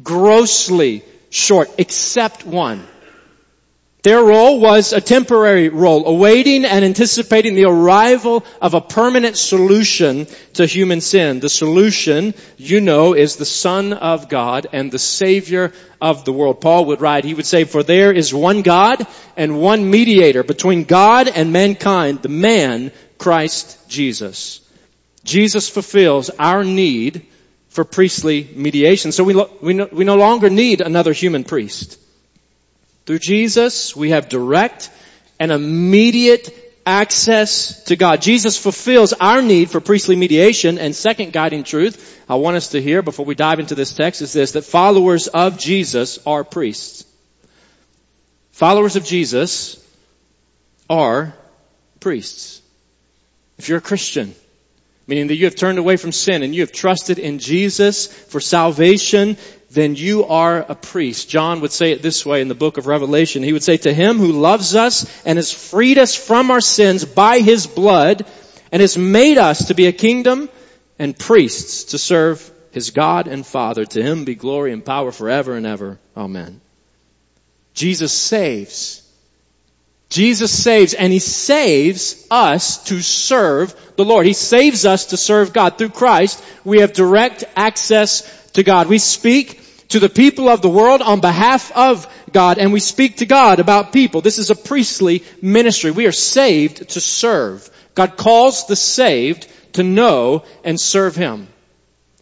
Grossly 0.00 1.02
short, 1.34 1.70
except 1.78 2.46
one. 2.46 2.86
Their 4.02 4.22
role 4.22 4.60
was 4.60 4.92
a 4.92 5.00
temporary 5.00 5.70
role, 5.70 6.06
awaiting 6.06 6.66
and 6.66 6.84
anticipating 6.84 7.54
the 7.54 7.64
arrival 7.64 8.44
of 8.60 8.74
a 8.74 8.80
permanent 8.82 9.34
solution 9.38 10.26
to 10.52 10.66
human 10.66 11.00
sin. 11.00 11.40
The 11.40 11.48
solution, 11.48 12.34
you 12.58 12.82
know, 12.82 13.14
is 13.14 13.36
the 13.36 13.46
Son 13.46 13.94
of 13.94 14.28
God 14.28 14.66
and 14.74 14.92
the 14.92 14.98
Savior 14.98 15.72
of 16.02 16.26
the 16.26 16.34
world. 16.34 16.60
Paul 16.60 16.84
would 16.86 17.00
write, 17.00 17.24
he 17.24 17.32
would 17.32 17.46
say, 17.46 17.64
for 17.64 17.82
there 17.82 18.12
is 18.12 18.34
one 18.34 18.60
God 18.60 19.06
and 19.38 19.58
one 19.58 19.90
mediator 19.90 20.42
between 20.42 20.84
God 20.84 21.26
and 21.26 21.50
mankind, 21.50 22.20
the 22.20 22.28
man, 22.28 22.92
Christ 23.16 23.88
Jesus. 23.88 24.60
Jesus 25.24 25.70
fulfills 25.70 26.28
our 26.38 26.62
need 26.62 27.26
for 27.74 27.84
priestly 27.84 28.48
mediation. 28.54 29.10
So 29.10 29.24
we, 29.24 29.34
lo- 29.34 29.50
we, 29.60 29.74
no, 29.74 29.88
we 29.90 30.04
no 30.04 30.14
longer 30.14 30.48
need 30.48 30.80
another 30.80 31.12
human 31.12 31.42
priest. 31.42 31.98
Through 33.04 33.18
Jesus, 33.18 33.96
we 33.96 34.10
have 34.10 34.28
direct 34.28 34.90
and 35.40 35.50
immediate 35.50 36.54
access 36.86 37.82
to 37.84 37.96
God. 37.96 38.22
Jesus 38.22 38.56
fulfills 38.56 39.12
our 39.12 39.42
need 39.42 39.72
for 39.72 39.80
priestly 39.80 40.14
mediation. 40.14 40.78
And 40.78 40.94
second 40.94 41.32
guiding 41.32 41.64
truth 41.64 42.22
I 42.28 42.36
want 42.36 42.56
us 42.56 42.68
to 42.68 42.80
hear 42.80 43.02
before 43.02 43.26
we 43.26 43.34
dive 43.34 43.58
into 43.58 43.74
this 43.74 43.92
text 43.92 44.22
is 44.22 44.32
this, 44.32 44.52
that 44.52 44.62
followers 44.62 45.26
of 45.26 45.58
Jesus 45.58 46.24
are 46.24 46.44
priests. 46.44 47.04
Followers 48.52 48.94
of 48.94 49.04
Jesus 49.04 49.84
are 50.88 51.34
priests. 51.98 52.62
If 53.58 53.68
you're 53.68 53.78
a 53.78 53.88
Christian, 53.90 54.32
meaning 55.06 55.28
that 55.28 55.36
you 55.36 55.44
have 55.44 55.54
turned 55.54 55.78
away 55.78 55.96
from 55.96 56.12
sin 56.12 56.42
and 56.42 56.54
you 56.54 56.62
have 56.62 56.72
trusted 56.72 57.18
in 57.18 57.38
Jesus 57.38 58.06
for 58.06 58.40
salvation, 58.40 59.36
then 59.70 59.94
you 59.96 60.24
are 60.24 60.64
a 60.68 60.74
priest. 60.74 61.28
John 61.28 61.60
would 61.60 61.72
say 61.72 61.92
it 61.92 62.02
this 62.02 62.24
way 62.24 62.40
in 62.40 62.48
the 62.48 62.54
book 62.54 62.78
of 62.78 62.86
Revelation. 62.86 63.42
He 63.42 63.52
would 63.52 63.62
say, 63.62 63.76
to 63.78 63.92
him 63.92 64.18
who 64.18 64.32
loves 64.32 64.74
us 64.74 65.04
and 65.26 65.36
has 65.36 65.52
freed 65.52 65.98
us 65.98 66.14
from 66.14 66.50
our 66.50 66.60
sins 66.60 67.04
by 67.04 67.40
his 67.40 67.66
blood 67.66 68.26
and 68.72 68.80
has 68.80 68.96
made 68.96 69.38
us 69.38 69.68
to 69.68 69.74
be 69.74 69.86
a 69.86 69.92
kingdom 69.92 70.48
and 70.98 71.18
priests 71.18 71.84
to 71.84 71.98
serve 71.98 72.50
his 72.70 72.90
God 72.90 73.28
and 73.28 73.44
Father. 73.46 73.84
To 73.84 74.02
him 74.02 74.24
be 74.24 74.34
glory 74.34 74.72
and 74.72 74.84
power 74.84 75.12
forever 75.12 75.54
and 75.54 75.66
ever. 75.66 75.98
Amen. 76.16 76.60
Jesus 77.74 78.12
saves. 78.12 79.03
Jesus 80.08 80.62
saves 80.62 80.94
and 80.94 81.12
He 81.12 81.18
saves 81.18 82.26
us 82.30 82.84
to 82.84 83.00
serve 83.00 83.74
the 83.96 84.04
Lord. 84.04 84.26
He 84.26 84.32
saves 84.32 84.84
us 84.84 85.06
to 85.06 85.16
serve 85.16 85.52
God. 85.52 85.78
Through 85.78 85.90
Christ, 85.90 86.42
we 86.64 86.80
have 86.80 86.92
direct 86.92 87.44
access 87.56 88.22
to 88.52 88.62
God. 88.62 88.88
We 88.88 88.98
speak 88.98 89.60
to 89.88 90.00
the 90.00 90.08
people 90.08 90.48
of 90.48 90.62
the 90.62 90.68
world 90.68 91.02
on 91.02 91.20
behalf 91.20 91.72
of 91.72 92.06
God 92.32 92.58
and 92.58 92.72
we 92.72 92.80
speak 92.80 93.18
to 93.18 93.26
God 93.26 93.60
about 93.60 93.92
people. 93.92 94.20
This 94.20 94.38
is 94.38 94.50
a 94.50 94.56
priestly 94.56 95.22
ministry. 95.40 95.90
We 95.90 96.06
are 96.06 96.12
saved 96.12 96.90
to 96.90 97.00
serve. 97.00 97.68
God 97.94 98.16
calls 98.16 98.66
the 98.66 98.76
saved 98.76 99.48
to 99.74 99.82
know 99.82 100.44
and 100.64 100.80
serve 100.80 101.16
Him. 101.16 101.48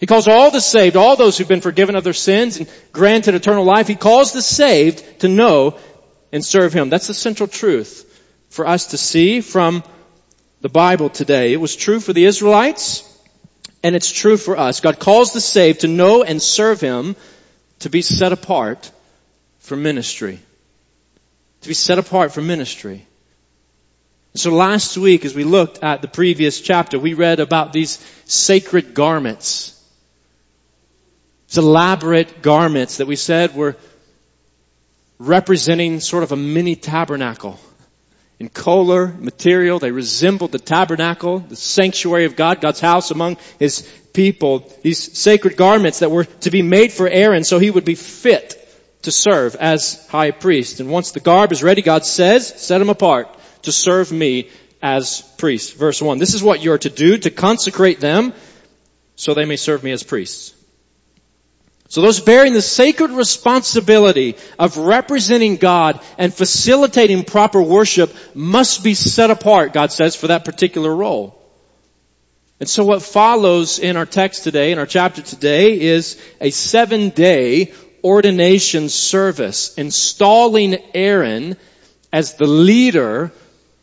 He 0.03 0.07
calls 0.07 0.27
all 0.27 0.51
the 0.51 0.61
saved, 0.61 0.97
all 0.97 1.15
those 1.15 1.39
who've 1.39 1.47
been 1.47 1.61
forgiven 1.61 1.95
of 1.95 2.03
their 2.03 2.13
sins 2.13 2.57
and 2.57 2.69
granted 2.93 3.37
eternal 3.37 3.65
life, 3.65 3.87
he 3.87 3.95
calls 3.95 4.33
the 4.33 4.43
saved 4.43 5.21
to 5.21 5.29
know 5.29 5.79
and 6.33 6.45
serve 6.45 6.73
him. 6.73 6.89
That's 6.89 7.07
the 7.07 7.15
central 7.15 7.47
truth 7.47 8.09
for 8.49 8.67
us 8.67 8.87
to 8.87 8.99
see 8.99 9.41
from 9.41 9.85
the 10.63 10.69
Bible 10.69 11.11
today. 11.11 11.53
It 11.53 11.61
was 11.61 11.77
true 11.77 12.01
for 12.01 12.13
the 12.13 12.25
Israelites, 12.25 13.09
and 13.83 13.95
it's 13.95 14.11
true 14.11 14.37
for 14.37 14.59
us. 14.59 14.81
God 14.81 14.99
calls 14.99 15.33
the 15.33 15.41
saved 15.41 15.81
to 15.81 15.89
know 15.89 16.23
and 16.23 16.41
serve 16.41 16.81
him, 16.81 17.17
to 17.81 17.91
be 17.91 18.03
set 18.03 18.33
apart 18.33 18.91
for 19.59 19.77
ministry. 19.77 20.39
To 21.63 21.69
be 21.69 21.75
set 21.75 21.99
apart 21.99 22.33
for 22.33 22.43
ministry. 22.43 23.07
So 24.35 24.51
last 24.51 24.97
week, 24.97 25.25
as 25.25 25.35
we 25.35 25.45
looked 25.45 25.83
at 25.83 26.01
the 26.01 26.09
previous 26.09 26.61
chapter, 26.61 26.99
we 26.99 27.13
read 27.15 27.39
about 27.39 27.73
these 27.73 27.99
sacred 28.25 28.95
garments. 28.95 29.79
These 31.49 31.59
elaborate 31.59 32.41
garments 32.41 32.97
that 32.97 33.07
we 33.07 33.17
said 33.17 33.55
were 33.55 33.77
representing 35.27 36.01
sort 36.01 36.23
of 36.23 36.33
a 36.33 36.37
mini 36.37 36.77
tabernacle. 36.77 37.59
In 38.39 38.49
color, 38.49 39.07
material, 39.07 39.79
they 39.79 39.93
resembled 39.93 40.51
the 40.51 40.59
tabernacle, 40.59 41.39
the 41.39 41.57
sanctuary 41.57 42.25
of 42.25 42.35
God, 42.35 42.61
God's 42.61 42.81
house 42.81 43.13
among 43.13 43.37
His 43.59 43.89
people. 44.13 44.69
These 44.83 45.17
sacred 45.17 45.57
garments 45.57 46.01
that 46.01 46.11
were 46.11 46.25
to 46.25 46.51
be 46.51 46.63
made 46.63 46.93
for 46.93 47.09
Aaron 47.09 47.45
so 47.45 47.59
he 47.59 47.71
would 47.71 47.85
be 47.85 47.95
fit 47.95 48.59
to 49.03 49.13
serve 49.13 49.55
as 49.57 50.07
high 50.09 50.31
priest. 50.31 50.81
And 50.81 50.91
once 50.91 51.13
the 51.13 51.21
garb 51.21 51.53
is 51.53 51.63
ready, 51.63 51.83
God 51.83 52.05
says, 52.05 52.47
set 52.61 52.81
him 52.81 52.91
apart 52.91 53.29
to 53.63 53.73
serve 53.73 54.13
me 54.13 54.51
as 54.81 55.23
priest. 55.39 55.77
Verse 55.77 56.03
1. 56.03 56.19
This 56.19 56.35
is 56.35 56.43
what 56.43 56.63
you 56.63 56.73
are 56.73 56.79
to 56.79 56.91
do 56.91 57.19
to 57.19 57.31
consecrate 57.31 58.01
them 58.01 58.33
so 59.17 59.35
they 59.35 59.45
may 59.45 59.57
serve 59.57 59.85
me 59.85 59.93
as 59.93 60.03
priests. 60.03 60.55
So 61.93 62.01
those 62.01 62.21
bearing 62.21 62.55
the 62.55 62.63
sacred 62.63 63.11
responsibility 63.11 64.37
of 64.59 64.79
representing 64.79 65.57
God 65.57 66.01
and 66.17 66.33
facilitating 66.33 67.23
proper 67.23 67.61
worship 67.61 68.11
must 68.33 68.83
be 68.83 68.95
set 68.95 69.31
apart, 69.31 69.75
God 69.75 69.93
says, 69.93 70.17
for 70.17 70.29
that 70.29 70.47
particular 70.47 70.97
role. 70.97 71.39
And 72.61 72.67
so 72.67 72.83
what 72.83 73.03
follows 73.03 73.79
in 73.79 73.99
our 73.99 74.07
text 74.07 74.43
today, 74.43 74.73
in 74.73 74.79
our 74.79 74.87
chapter 74.87 75.21
today, 75.21 75.79
is 75.79 76.19
a 76.41 76.49
seven 76.49 77.11
day 77.11 77.75
ordination 78.03 78.89
service, 78.89 79.75
installing 79.75 80.79
Aaron 80.95 81.59
as 82.11 82.37
the 82.37 82.49
leader 82.49 83.33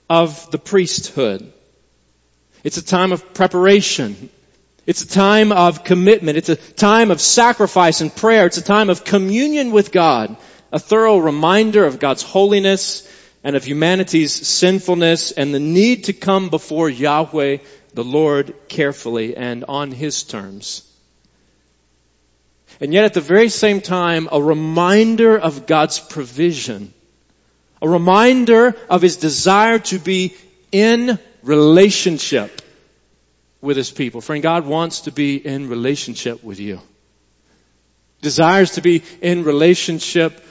of 0.09 0.49
the 0.49 0.57
priesthood. 0.57 1.53
It's 2.63 2.77
a 2.77 2.83
time 2.83 3.11
of 3.11 3.35
preparation. 3.35 4.31
It's 4.89 5.03
a 5.03 5.07
time 5.07 5.51
of 5.51 5.83
commitment. 5.83 6.39
It's 6.39 6.49
a 6.49 6.55
time 6.55 7.11
of 7.11 7.21
sacrifice 7.21 8.01
and 8.01 8.15
prayer. 8.15 8.47
It's 8.47 8.57
a 8.57 8.63
time 8.63 8.89
of 8.89 9.03
communion 9.03 9.69
with 9.69 9.91
God. 9.91 10.35
A 10.71 10.79
thorough 10.79 11.19
reminder 11.19 11.85
of 11.85 11.99
God's 11.99 12.23
holiness 12.23 13.07
and 13.43 13.55
of 13.55 13.63
humanity's 13.63 14.33
sinfulness 14.33 15.31
and 15.31 15.53
the 15.53 15.59
need 15.59 16.05
to 16.05 16.13
come 16.13 16.49
before 16.49 16.89
Yahweh, 16.89 17.57
the 17.93 18.03
Lord, 18.03 18.55
carefully 18.67 19.37
and 19.37 19.63
on 19.65 19.91
His 19.91 20.23
terms. 20.23 20.91
And 22.81 22.91
yet 22.91 23.05
at 23.05 23.13
the 23.13 23.21
very 23.21 23.49
same 23.49 23.81
time, 23.81 24.27
a 24.31 24.41
reminder 24.41 25.37
of 25.37 25.67
God's 25.67 25.99
provision 25.99 26.91
a 27.79 27.87
reminder 27.87 28.75
of 28.89 29.03
his 29.03 29.17
desire 29.17 29.77
to 29.77 29.99
be 29.99 30.33
in 30.71 31.19
relationship 31.43 32.58
with 33.61 33.77
his 33.77 33.91
people. 33.91 34.21
Friend, 34.21 34.41
God 34.41 34.65
wants 34.65 35.01
to 35.01 35.11
be 35.11 35.35
in 35.35 35.69
relationship 35.69 36.43
with 36.43 36.59
you. 36.59 36.79
Desires 38.21 38.71
to 38.71 38.81
be 38.81 39.03
in 39.21 39.43
relationship 39.43 40.43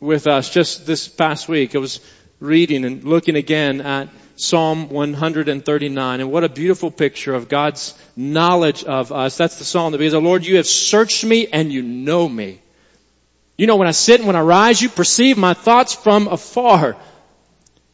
with 0.00 0.26
us. 0.26 0.50
Just 0.50 0.86
this 0.86 1.08
past 1.08 1.48
week, 1.48 1.74
I 1.74 1.78
was 1.78 2.00
reading 2.40 2.84
and 2.84 3.04
looking 3.04 3.36
again 3.36 3.80
at 3.80 4.08
Psalm 4.36 4.90
139 4.90 6.20
and 6.20 6.30
what 6.30 6.44
a 6.44 6.48
beautiful 6.50 6.90
picture 6.90 7.34
of 7.34 7.48
God's 7.48 7.94
knowledge 8.14 8.84
of 8.84 9.10
us. 9.10 9.38
That's 9.38 9.58
the 9.58 9.64
psalm 9.64 9.92
that 9.92 9.98
begins, 9.98 10.14
Lord, 10.14 10.44
you 10.44 10.56
have 10.56 10.66
searched 10.66 11.24
me 11.24 11.46
and 11.50 11.72
you 11.72 11.82
know 11.82 12.28
me. 12.28 12.60
You 13.56 13.66
know, 13.66 13.76
when 13.76 13.88
I 13.88 13.92
sit 13.92 14.20
and 14.20 14.26
when 14.26 14.36
I 14.36 14.42
rise, 14.42 14.82
you 14.82 14.90
perceive 14.90 15.38
my 15.38 15.54
thoughts 15.54 15.94
from 15.94 16.28
afar. 16.28 16.96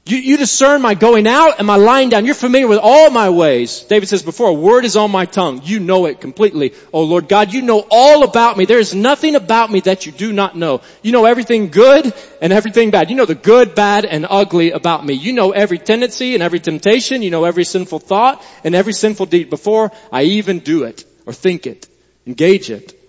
You, 0.05 0.19
you, 0.19 0.37
discern 0.37 0.83
my 0.83 0.95
going 0.95 1.29
out 1.29 1.59
and 1.59 1.67
my 1.67 1.77
lying 1.77 2.09
down. 2.09 2.25
You're 2.25 2.35
familiar 2.35 2.67
with 2.67 2.81
all 2.83 3.09
my 3.11 3.31
ways. 3.31 3.83
David 3.83 4.09
says 4.09 4.25
before, 4.25 4.49
a 4.49 4.53
word 4.53 4.85
is 4.85 4.97
on 4.97 5.13
my 5.13 5.27
tongue. 5.27 5.61
You 5.63 5.79
know 5.79 6.07
it 6.07 6.21
completely. 6.21 6.73
Oh 6.93 7.05
Lord 7.05 7.29
God, 7.29 7.53
you 7.53 7.63
know 7.63 7.87
all 7.89 8.25
about 8.25 8.57
me. 8.57 8.65
There 8.65 8.81
is 8.81 8.97
nothing 8.97 9.37
about 9.37 9.71
me 9.71 9.79
that 9.81 10.05
you 10.05 10.11
do 10.11 10.33
not 10.33 10.57
know. 10.57 10.81
You 11.03 11.13
know 11.13 11.25
everything 11.25 11.69
good 11.69 12.13
and 12.41 12.53
everything 12.53 12.91
bad. 12.91 13.11
You 13.11 13.17
know 13.17 13.27
the 13.27 13.37
good, 13.37 13.77
bad, 13.77 14.05
and 14.05 14.27
ugly 14.29 14.73
about 14.73 15.07
me. 15.07 15.15
You 15.15 15.35
know 15.35 15.53
every 15.53 15.79
tendency 15.79 16.35
and 16.35 16.43
every 16.43 16.59
temptation. 16.59 17.23
You 17.23 17.31
know 17.31 17.45
every 17.45 17.65
sinful 17.65 18.01
thought 18.01 18.45
and 18.65 18.75
every 18.75 18.95
sinful 18.95 19.27
deed 19.27 19.51
before 19.51 19.93
I 20.11 20.25
even 20.25 20.59
do 20.59 20.83
it 20.83 21.05
or 21.27 21.33
think 21.33 21.69
it, 21.69 21.87
engage 22.27 22.71
it. 22.71 23.01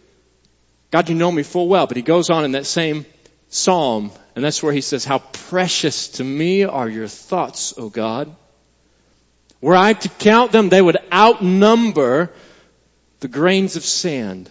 God, 0.91 1.09
you 1.09 1.15
know 1.15 1.31
me 1.31 1.41
full 1.41 1.67
well. 1.67 1.87
But 1.87 1.97
he 1.97 2.03
goes 2.03 2.29
on 2.29 2.45
in 2.45 2.51
that 2.51 2.67
same 2.67 3.07
psalm, 3.49 4.11
and 4.35 4.43
that's 4.43 4.63
where 4.63 4.73
he 4.73 4.81
says, 4.81 5.05
how 5.05 5.19
precious 5.19 6.07
to 6.09 6.23
me 6.23 6.63
are 6.63 6.89
your 6.89 7.07
thoughts, 7.07 7.73
O 7.77 7.89
God. 7.89 8.35
Were 9.61 9.75
I 9.75 9.93
to 9.93 10.09
count 10.09 10.51
them, 10.51 10.69
they 10.69 10.81
would 10.81 10.97
outnumber 11.11 12.31
the 13.19 13.27
grains 13.27 13.75
of 13.75 13.83
sand. 13.85 14.49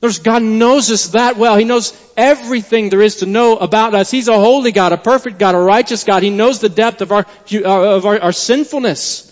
Notice 0.00 0.18
God 0.18 0.42
knows 0.42 0.90
us 0.90 1.08
that 1.08 1.36
well. 1.36 1.56
He 1.56 1.64
knows 1.64 1.96
everything 2.16 2.88
there 2.88 3.02
is 3.02 3.16
to 3.16 3.26
know 3.26 3.56
about 3.56 3.94
us. 3.94 4.10
He's 4.10 4.26
a 4.26 4.34
holy 4.34 4.72
God, 4.72 4.92
a 4.92 4.96
perfect 4.96 5.38
God, 5.38 5.54
a 5.54 5.58
righteous 5.58 6.02
God. 6.02 6.22
He 6.22 6.30
knows 6.30 6.58
the 6.58 6.68
depth 6.68 7.02
of 7.02 7.12
our, 7.12 7.24
of 7.64 8.06
our, 8.06 8.20
our 8.20 8.32
sinfulness. 8.32 9.28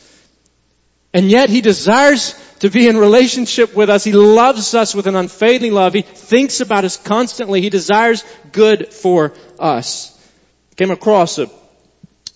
And 1.12 1.28
yet 1.28 1.50
He 1.50 1.60
desires 1.60 2.34
to 2.60 2.70
be 2.70 2.88
in 2.88 2.96
relationship 2.96 3.74
with 3.74 3.90
us. 3.90 4.04
He 4.04 4.12
loves 4.12 4.74
us 4.74 4.94
with 4.94 5.06
an 5.06 5.16
unfailing 5.16 5.72
love. 5.72 5.94
He 5.94 6.02
thinks 6.02 6.60
about 6.60 6.84
us 6.84 6.96
constantly. 6.96 7.60
He 7.60 7.70
desires 7.70 8.24
good 8.52 8.92
for 8.92 9.34
us. 9.58 10.16
Came 10.76 10.90
across 10.90 11.38
a 11.38 11.50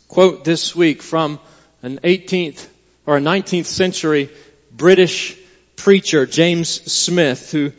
quote 0.09 0.45
this 0.45 0.75
week 0.75 1.03
from 1.03 1.39
an 1.83 1.99
18th 1.99 2.67
or 3.07 3.17
a 3.17 3.21
19th 3.21 3.67
century 3.67 4.31
British 4.73 5.37
preacher, 5.77 6.27
James 6.27 6.69
Smith, 6.69 7.53
who 7.53 7.73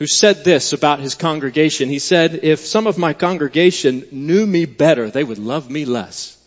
who 0.00 0.06
said 0.06 0.44
this 0.44 0.72
about 0.72 0.98
his 0.98 1.14
congregation. 1.14 1.90
He 1.90 1.98
said, 1.98 2.40
if 2.42 2.60
some 2.60 2.86
of 2.86 2.96
my 2.96 3.12
congregation 3.12 4.06
knew 4.10 4.46
me 4.46 4.64
better, 4.64 5.10
they 5.10 5.22
would 5.22 5.36
love 5.36 5.70
me 5.70 5.84
less. 5.84 6.38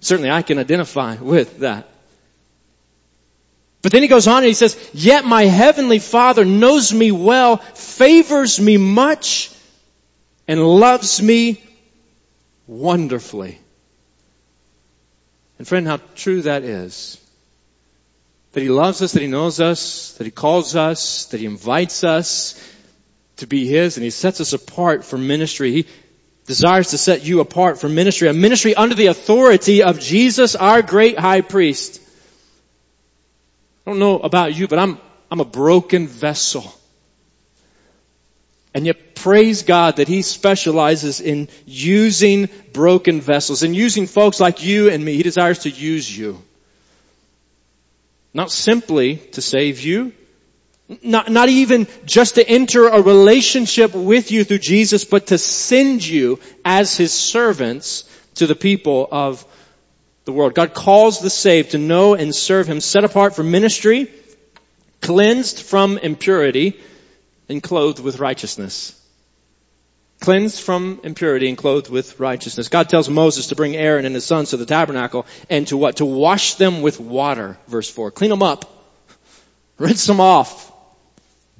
Certainly 0.00 0.32
I 0.32 0.42
can 0.42 0.58
identify 0.58 1.14
with 1.14 1.60
that. 1.60 1.88
But 3.82 3.90
then 3.90 4.02
he 4.02 4.08
goes 4.08 4.28
on 4.28 4.38
and 4.38 4.46
he 4.46 4.54
says, 4.54 4.78
yet 4.94 5.24
my 5.24 5.44
heavenly 5.44 5.98
father 5.98 6.44
knows 6.44 6.92
me 6.92 7.10
well, 7.10 7.56
favors 7.56 8.60
me 8.60 8.76
much, 8.76 9.50
and 10.46 10.60
loves 10.60 11.20
me 11.20 11.62
wonderfully. 12.68 13.58
And 15.58 15.66
friend, 15.66 15.86
how 15.86 15.98
true 16.14 16.42
that 16.42 16.62
is. 16.62 17.18
That 18.52 18.62
he 18.62 18.68
loves 18.68 19.02
us, 19.02 19.12
that 19.12 19.22
he 19.22 19.28
knows 19.28 19.60
us, 19.60 20.12
that 20.18 20.24
he 20.24 20.30
calls 20.30 20.76
us, 20.76 21.26
that 21.26 21.40
he 21.40 21.46
invites 21.46 22.04
us 22.04 22.54
to 23.38 23.46
be 23.46 23.66
his, 23.66 23.96
and 23.96 24.04
he 24.04 24.10
sets 24.10 24.40
us 24.40 24.52
apart 24.52 25.04
for 25.04 25.16
ministry. 25.16 25.72
He 25.72 25.86
desires 26.46 26.90
to 26.90 26.98
set 26.98 27.24
you 27.24 27.40
apart 27.40 27.80
for 27.80 27.88
ministry, 27.88 28.28
a 28.28 28.32
ministry 28.32 28.74
under 28.74 28.94
the 28.94 29.06
authority 29.06 29.82
of 29.82 29.98
Jesus, 29.98 30.54
our 30.54 30.82
great 30.82 31.18
high 31.18 31.40
priest. 31.40 32.01
I 33.86 33.90
don't 33.90 33.98
know 33.98 34.18
about 34.18 34.54
you, 34.54 34.68
but 34.68 34.78
I'm, 34.78 34.98
I'm 35.30 35.40
a 35.40 35.44
broken 35.44 36.06
vessel. 36.06 36.72
And 38.74 38.86
yet 38.86 39.14
praise 39.14 39.64
God 39.64 39.96
that 39.96 40.08
He 40.08 40.22
specializes 40.22 41.20
in 41.20 41.48
using 41.66 42.48
broken 42.72 43.20
vessels 43.20 43.62
and 43.62 43.74
using 43.74 44.06
folks 44.06 44.40
like 44.40 44.64
you 44.64 44.88
and 44.88 45.04
me. 45.04 45.16
He 45.16 45.22
desires 45.22 45.60
to 45.60 45.70
use 45.70 46.16
you. 46.16 46.42
Not 48.32 48.50
simply 48.50 49.16
to 49.32 49.42
save 49.42 49.80
you, 49.80 50.12
not, 51.02 51.30
not 51.30 51.48
even 51.48 51.86
just 52.04 52.36
to 52.36 52.48
enter 52.48 52.88
a 52.88 53.00
relationship 53.00 53.94
with 53.94 54.30
you 54.30 54.44
through 54.44 54.58
Jesus, 54.58 55.04
but 55.04 55.28
to 55.28 55.38
send 55.38 56.06
you 56.06 56.38
as 56.64 56.96
His 56.96 57.12
servants 57.12 58.04
to 58.36 58.46
the 58.46 58.54
people 58.54 59.08
of 59.10 59.44
the 60.24 60.32
world. 60.32 60.54
God 60.54 60.74
calls 60.74 61.20
the 61.20 61.30
saved 61.30 61.72
to 61.72 61.78
know 61.78 62.14
and 62.14 62.34
serve 62.34 62.66
Him, 62.66 62.80
set 62.80 63.04
apart 63.04 63.34
for 63.34 63.42
ministry, 63.42 64.10
cleansed 65.00 65.58
from 65.60 65.98
impurity, 65.98 66.80
and 67.48 67.62
clothed 67.62 68.00
with 68.00 68.18
righteousness. 68.18 68.98
Cleansed 70.20 70.60
from 70.62 71.00
impurity 71.02 71.48
and 71.48 71.58
clothed 71.58 71.90
with 71.90 72.20
righteousness. 72.20 72.68
God 72.68 72.88
tells 72.88 73.10
Moses 73.10 73.48
to 73.48 73.56
bring 73.56 73.74
Aaron 73.74 74.04
and 74.04 74.14
his 74.14 74.24
sons 74.24 74.50
to 74.50 74.56
the 74.56 74.66
tabernacle 74.66 75.26
and 75.50 75.66
to 75.66 75.76
what? 75.76 75.96
To 75.96 76.04
wash 76.04 76.54
them 76.54 76.80
with 76.80 77.00
water, 77.00 77.58
verse 77.66 77.90
4. 77.90 78.12
Clean 78.12 78.30
them 78.30 78.42
up. 78.42 78.64
Rinse 79.78 80.06
them 80.06 80.20
off. 80.20 80.70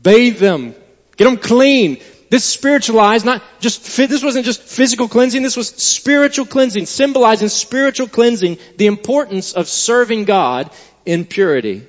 Bathe 0.00 0.38
them. 0.38 0.76
Get 1.16 1.24
them 1.24 1.38
clean. 1.38 2.00
This 2.32 2.46
spiritualized, 2.46 3.26
not 3.26 3.42
just, 3.60 3.84
this 3.94 4.24
wasn't 4.24 4.46
just 4.46 4.62
physical 4.62 5.06
cleansing, 5.06 5.42
this 5.42 5.54
was 5.54 5.68
spiritual 5.68 6.46
cleansing, 6.46 6.86
symbolizing 6.86 7.50
spiritual 7.50 8.08
cleansing, 8.08 8.56
the 8.78 8.86
importance 8.86 9.52
of 9.52 9.68
serving 9.68 10.24
God 10.24 10.70
in 11.04 11.26
purity. 11.26 11.86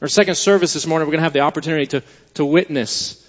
Our 0.00 0.08
second 0.08 0.34
service 0.34 0.72
this 0.72 0.84
morning, 0.84 1.06
we're 1.06 1.12
going 1.12 1.20
to 1.20 1.26
have 1.26 1.32
the 1.32 1.42
opportunity 1.42 1.86
to, 1.86 2.02
to 2.34 2.44
witness 2.44 3.24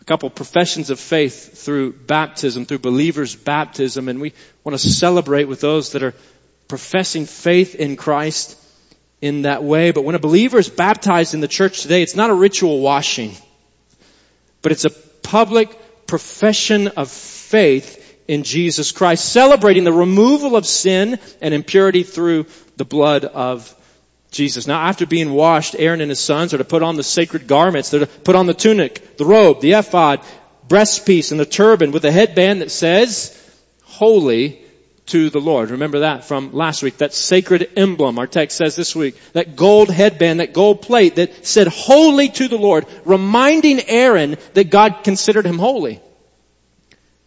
a 0.00 0.04
couple 0.04 0.30
professions 0.30 0.90
of 0.90 1.00
faith 1.00 1.60
through 1.60 1.94
baptism, 1.94 2.64
through 2.64 2.78
believers' 2.78 3.34
baptism, 3.34 4.08
and 4.08 4.20
we 4.20 4.32
want 4.62 4.78
to 4.78 4.88
celebrate 4.88 5.46
with 5.46 5.60
those 5.60 5.90
that 5.90 6.04
are 6.04 6.14
professing 6.68 7.26
faith 7.26 7.74
in 7.74 7.96
Christ 7.96 8.56
in 9.20 9.42
that 9.42 9.64
way. 9.64 9.90
But 9.90 10.04
when 10.04 10.14
a 10.14 10.20
believer 10.20 10.56
is 10.56 10.68
baptized 10.68 11.34
in 11.34 11.40
the 11.40 11.48
church 11.48 11.82
today, 11.82 12.02
it's 12.02 12.14
not 12.14 12.30
a 12.30 12.34
ritual 12.34 12.78
washing, 12.78 13.32
but 14.68 14.72
it's 14.72 14.84
a 14.84 14.90
public 15.22 16.06
profession 16.06 16.88
of 16.88 17.10
faith 17.10 18.22
in 18.28 18.42
Jesus 18.42 18.92
Christ, 18.92 19.24
celebrating 19.24 19.84
the 19.84 19.94
removal 19.94 20.56
of 20.56 20.66
sin 20.66 21.18
and 21.40 21.54
impurity 21.54 22.02
through 22.02 22.44
the 22.76 22.84
blood 22.84 23.24
of 23.24 23.74
Jesus. 24.30 24.66
Now 24.66 24.82
after 24.82 25.06
being 25.06 25.32
washed, 25.32 25.74
Aaron 25.78 26.02
and 26.02 26.10
his 26.10 26.20
sons 26.20 26.52
are 26.52 26.58
to 26.58 26.64
put 26.64 26.82
on 26.82 26.96
the 26.96 27.02
sacred 27.02 27.46
garments. 27.46 27.88
They're 27.88 28.00
to 28.00 28.06
put 28.06 28.36
on 28.36 28.44
the 28.44 28.52
tunic, 28.52 29.16
the 29.16 29.24
robe, 29.24 29.62
the 29.62 29.72
ephod, 29.72 30.20
breastpiece, 30.68 31.30
and 31.30 31.40
the 31.40 31.46
turban 31.46 31.90
with 31.90 32.04
a 32.04 32.12
headband 32.12 32.60
that 32.60 32.70
says, 32.70 33.34
Holy 33.84 34.62
to 35.08 35.30
the 35.30 35.40
Lord. 35.40 35.70
Remember 35.70 36.00
that 36.00 36.24
from 36.24 36.52
last 36.52 36.82
week, 36.82 36.98
that 36.98 37.14
sacred 37.14 37.70
emblem. 37.76 38.18
Our 38.18 38.26
text 38.26 38.56
says 38.56 38.76
this 38.76 38.94
week, 38.94 39.16
that 39.32 39.56
gold 39.56 39.90
headband, 39.90 40.40
that 40.40 40.52
gold 40.52 40.82
plate 40.82 41.16
that 41.16 41.46
said 41.46 41.68
holy 41.68 42.28
to 42.28 42.48
the 42.48 42.58
Lord, 42.58 42.86
reminding 43.04 43.80
Aaron 43.88 44.36
that 44.54 44.70
God 44.70 45.04
considered 45.04 45.46
him 45.46 45.58
holy. 45.58 46.00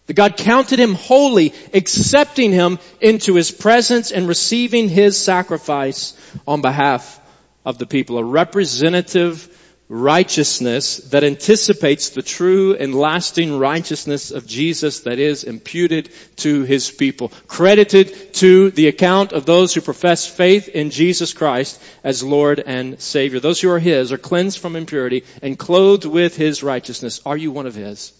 That 0.07 0.13
God 0.13 0.37
counted 0.37 0.79
him 0.79 0.95
holy, 0.95 1.53
accepting 1.73 2.51
him 2.51 2.79
into 2.99 3.35
his 3.35 3.51
presence 3.51 4.11
and 4.11 4.27
receiving 4.27 4.89
his 4.89 5.17
sacrifice 5.17 6.13
on 6.47 6.61
behalf 6.61 7.19
of 7.65 7.77
the 7.77 7.85
people. 7.85 8.17
A 8.17 8.23
representative 8.23 9.47
righteousness 9.91 10.97
that 11.09 11.25
anticipates 11.25 12.11
the 12.11 12.21
true 12.21 12.73
and 12.77 12.95
lasting 12.95 13.59
righteousness 13.59 14.31
of 14.31 14.47
Jesus 14.47 15.01
that 15.01 15.19
is 15.19 15.43
imputed 15.43 16.09
to 16.37 16.63
his 16.63 16.89
people, 16.89 17.29
credited 17.45 18.33
to 18.35 18.71
the 18.71 18.87
account 18.87 19.33
of 19.33 19.45
those 19.45 19.73
who 19.73 19.81
profess 19.81 20.25
faith 20.25 20.69
in 20.69 20.91
Jesus 20.91 21.33
Christ 21.33 21.81
as 22.05 22.23
Lord 22.23 22.63
and 22.65 23.01
Savior. 23.01 23.41
Those 23.41 23.59
who 23.59 23.69
are 23.69 23.79
his 23.79 24.13
are 24.13 24.17
cleansed 24.17 24.59
from 24.59 24.77
impurity 24.77 25.25
and 25.41 25.59
clothed 25.59 26.05
with 26.05 26.37
his 26.37 26.63
righteousness. 26.63 27.19
Are 27.25 27.35
you 27.35 27.51
one 27.51 27.67
of 27.67 27.75
his? 27.75 28.13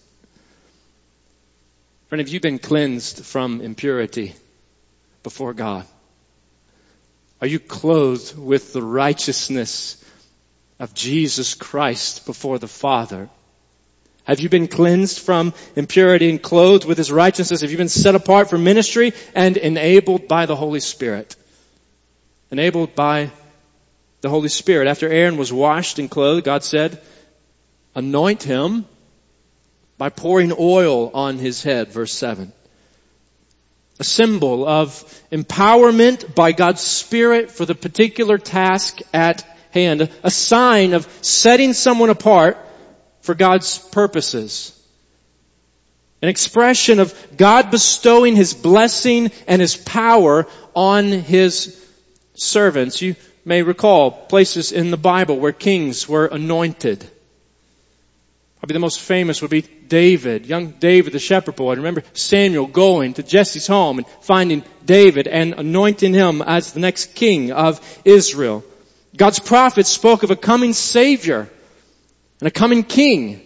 Friend, 2.10 2.20
have 2.20 2.28
you 2.28 2.42
been 2.42 2.60
cleansed 2.60 3.24
from 3.24 3.62
impurity 3.62 4.36
before 5.24 5.54
God? 5.54 5.86
Are 7.40 7.48
you 7.48 7.60
clothed 7.60 8.38
with 8.38 8.74
the 8.74 8.84
righteousness 8.84 10.04
of 10.82 10.96
Jesus 10.96 11.54
Christ 11.54 12.26
before 12.26 12.58
the 12.58 12.68
Father? 12.68 13.30
Have 14.24 14.40
you 14.40 14.50
been 14.50 14.68
cleansed 14.68 15.20
from 15.20 15.54
impurity 15.76 16.28
and 16.32 16.42
clothed 16.42 16.86
with 16.86 16.98
His 16.98 17.12
righteousness? 17.12 17.62
Have 17.62 17.70
you 17.70 17.78
been 17.78 17.88
set 17.88 18.16
apart 18.16 18.50
for 18.50 18.58
ministry 18.58 19.14
and 19.36 19.58
enabled 19.58 20.28
by 20.28 20.48
the 20.48 20.56
Holy 20.56 20.80
Spirit? 20.80 21.36
Enabled 22.50 22.96
by 22.96 23.30
the 24.22 24.30
Holy 24.30 24.50
Spirit. 24.50 24.88
After 24.88 25.08
Aaron 25.08 25.38
was 25.38 25.54
washed 25.54 26.00
and 26.00 26.10
clothed, 26.10 26.46
God 26.46 26.64
said, 26.64 27.00
anoint 27.94 28.42
him 28.42 28.86
by 30.00 30.10
pouring 30.10 30.52
oil 30.58 31.12
on 31.14 31.38
his 31.38 31.62
head, 31.62 31.92
verse 31.92 32.14
7. 32.14 32.52
A 34.00 34.04
symbol 34.04 34.68
of 34.68 34.90
empowerment 35.32 36.34
by 36.34 36.54
God's 36.54 36.82
Spirit 36.82 37.52
for 37.52 37.68
the 37.68 37.76
particular 37.76 38.40
task 38.40 38.98
at 39.14 39.46
hand, 39.72 40.10
a 40.24 40.32
sign 40.32 40.94
of 40.94 41.08
setting 41.22 41.74
someone 41.74 42.10
apart 42.10 42.58
for 43.22 43.36
God's 43.36 43.78
purposes. 43.78 44.78
An 46.22 46.30
expression 46.30 47.00
of 47.00 47.16
God 47.36 47.72
bestowing 47.72 48.36
His 48.36 48.54
blessing 48.54 49.32
and 49.48 49.62
His 49.62 49.76
power 49.76 50.48
on 50.76 51.08
His 51.12 51.78
servants. 52.36 53.02
You 53.02 53.16
may 53.44 53.64
recall 53.64 54.12
places 54.12 54.72
in 54.72 54.92
the 54.92 54.98
Bible 54.98 55.40
where 55.40 55.52
kings 55.52 56.08
were 56.08 56.28
anointed. 56.28 57.10
Probably 58.60 58.74
the 58.74 58.80
most 58.80 59.00
famous 59.00 59.42
would 59.42 59.50
be 59.50 59.64
David, 59.64 60.46
young 60.46 60.74
David 60.74 61.14
the 61.14 61.20
shepherd 61.20 61.56
boy. 61.56 61.72
I 61.72 61.78
Remember 61.78 62.04
Samuel 62.14 62.68
going 62.68 63.16
to 63.16 63.24
Jesse's 63.24 63.66
home 63.66 63.98
and 63.98 64.08
finding 64.22 64.64
David 64.86 65.28
and 65.28 65.56
anointing 65.56 66.14
him 66.14 66.44
as 66.44 66.72
the 66.72 66.80
next 66.80 67.16
king 67.16 67.52
of 67.52 67.82
Israel. 68.06 68.64
God's 69.16 69.40
prophets 69.40 69.90
spoke 69.90 70.24
of 70.24 70.32
a 70.32 70.36
coming 70.36 70.74
Savior 70.74 71.50
and 72.40 72.48
a 72.48 72.52
coming 72.52 72.84
King 72.84 73.42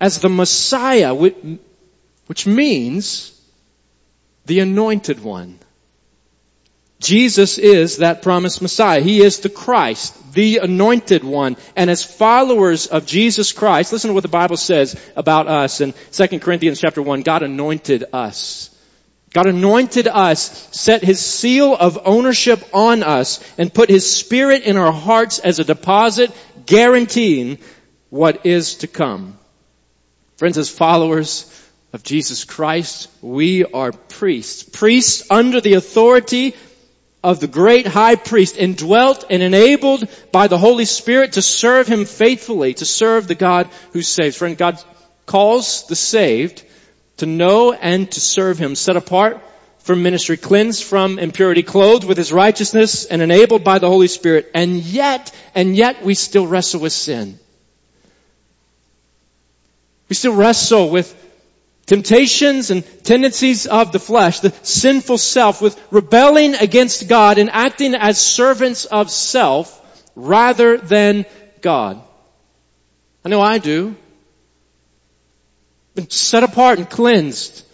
as 0.00 0.20
the 0.20 0.28
Messiah, 0.28 1.14
which 1.14 2.46
means 2.46 3.38
the 4.46 4.60
anointed 4.60 5.22
one. 5.22 5.58
Jesus 7.00 7.56
is 7.56 7.98
that 7.98 8.20
promised 8.22 8.60
Messiah. 8.60 9.00
He 9.00 9.22
is 9.22 9.40
the 9.40 9.48
Christ, 9.48 10.34
the 10.34 10.58
anointed 10.58 11.24
one. 11.24 11.56
And 11.74 11.88
as 11.88 12.04
followers 12.04 12.86
of 12.86 13.06
Jesus 13.06 13.52
Christ, 13.52 13.92
listen 13.92 14.08
to 14.08 14.14
what 14.14 14.22
the 14.22 14.28
Bible 14.28 14.58
says 14.58 15.00
about 15.16 15.48
us 15.48 15.80
in 15.80 15.94
2 16.12 16.40
Corinthians 16.40 16.78
chapter 16.78 17.00
1. 17.00 17.22
God 17.22 17.42
anointed 17.42 18.04
us. 18.12 18.68
God 19.32 19.46
anointed 19.46 20.08
us, 20.08 20.68
set 20.76 21.04
His 21.04 21.20
seal 21.20 21.74
of 21.74 22.00
ownership 22.04 22.62
on 22.72 23.02
us, 23.02 23.40
and 23.58 23.72
put 23.72 23.88
His 23.88 24.10
Spirit 24.10 24.64
in 24.64 24.76
our 24.76 24.92
hearts 24.92 25.38
as 25.38 25.58
a 25.58 25.64
deposit, 25.64 26.32
guaranteeing 26.66 27.58
what 28.08 28.44
is 28.44 28.76
to 28.76 28.88
come. 28.88 29.38
Friends, 30.36 30.58
as 30.58 30.68
followers 30.68 31.46
of 31.92 32.02
Jesus 32.02 32.44
Christ, 32.44 33.08
we 33.22 33.64
are 33.64 33.92
priests. 33.92 34.64
Priests 34.64 35.30
under 35.30 35.60
the 35.60 35.74
authority 35.74 36.54
of 37.22 37.38
the 37.38 37.46
great 37.46 37.86
high 37.86 38.16
priest, 38.16 38.56
indwelt 38.56 39.26
and 39.30 39.42
enabled 39.42 40.08
by 40.32 40.48
the 40.48 40.58
Holy 40.58 40.86
Spirit 40.86 41.34
to 41.34 41.42
serve 41.42 41.86
Him 41.86 42.04
faithfully, 42.04 42.74
to 42.74 42.84
serve 42.84 43.28
the 43.28 43.36
God 43.36 43.68
who 43.92 44.02
saves. 44.02 44.36
Friend, 44.36 44.56
God 44.56 44.82
calls 45.26 45.86
the 45.86 45.94
saved 45.94 46.64
to 47.20 47.26
know 47.26 47.72
and 47.72 48.10
to 48.10 48.20
serve 48.20 48.58
Him, 48.58 48.74
set 48.74 48.96
apart 48.96 49.40
for 49.78 49.96
ministry, 49.96 50.36
cleansed 50.36 50.84
from 50.84 51.18
impurity, 51.18 51.62
clothed 51.62 52.04
with 52.04 52.18
His 52.18 52.32
righteousness 52.32 53.06
and 53.06 53.22
enabled 53.22 53.64
by 53.64 53.78
the 53.78 53.88
Holy 53.88 54.08
Spirit. 54.08 54.50
And 54.54 54.76
yet, 54.76 55.32
and 55.54 55.74
yet 55.74 56.02
we 56.04 56.14
still 56.14 56.46
wrestle 56.46 56.80
with 56.80 56.92
sin. 56.92 57.38
We 60.08 60.14
still 60.16 60.34
wrestle 60.34 60.90
with 60.90 61.14
temptations 61.86 62.70
and 62.70 62.84
tendencies 63.04 63.66
of 63.66 63.92
the 63.92 63.98
flesh, 63.98 64.40
the 64.40 64.52
sinful 64.62 65.18
self, 65.18 65.62
with 65.62 65.80
rebelling 65.90 66.54
against 66.54 67.08
God 67.08 67.38
and 67.38 67.50
acting 67.50 67.94
as 67.94 68.20
servants 68.20 68.84
of 68.84 69.10
self 69.10 69.76
rather 70.14 70.76
than 70.76 71.26
God. 71.60 72.00
I 73.24 73.28
know 73.28 73.40
I 73.40 73.58
do 73.58 73.96
been 75.94 76.10
set 76.10 76.42
apart 76.44 76.78
and 76.78 76.88
cleansed, 76.88 77.64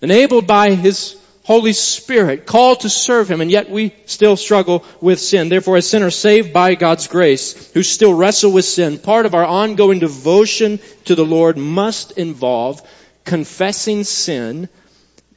enabled 0.00 0.46
by 0.46 0.74
His 0.74 1.16
Holy 1.44 1.72
Spirit, 1.72 2.46
called 2.46 2.80
to 2.80 2.88
serve 2.88 3.30
Him, 3.30 3.40
and 3.40 3.50
yet 3.50 3.70
we 3.70 3.94
still 4.06 4.36
struggle 4.36 4.84
with 5.00 5.20
sin. 5.20 5.48
Therefore, 5.48 5.76
as 5.76 5.88
sinners 5.88 6.16
saved 6.16 6.52
by 6.52 6.74
God's 6.74 7.08
grace, 7.08 7.72
who 7.72 7.82
still 7.82 8.14
wrestle 8.14 8.52
with 8.52 8.64
sin, 8.64 8.98
part 8.98 9.26
of 9.26 9.34
our 9.34 9.44
ongoing 9.44 9.98
devotion 9.98 10.78
to 11.06 11.14
the 11.14 11.24
Lord 11.24 11.56
must 11.56 12.12
involve 12.12 12.80
confessing 13.24 14.04
sin 14.04 14.68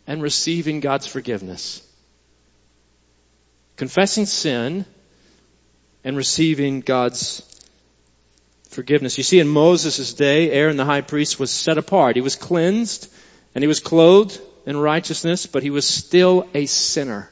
and 0.05 0.21
receiving 0.21 0.79
God's 0.79 1.07
forgiveness. 1.07 1.81
Confessing 3.75 4.25
sin 4.25 4.85
and 6.03 6.17
receiving 6.17 6.81
God's 6.81 7.41
forgiveness. 8.73 9.17
You 9.17 9.23
see, 9.23 9.39
in 9.39 9.47
Moses' 9.47 10.13
day, 10.13 10.51
Aaron 10.51 10.77
the 10.77 10.85
high 10.85 11.01
priest 11.01 11.39
was 11.39 11.51
set 11.51 11.77
apart. 11.77 12.15
He 12.15 12.21
was 12.21 12.35
cleansed 12.35 13.11
and 13.55 13.63
he 13.63 13.67
was 13.67 13.79
clothed 13.79 14.39
in 14.65 14.77
righteousness, 14.77 15.45
but 15.45 15.63
he 15.63 15.69
was 15.69 15.87
still 15.87 16.47
a 16.53 16.65
sinner. 16.65 17.29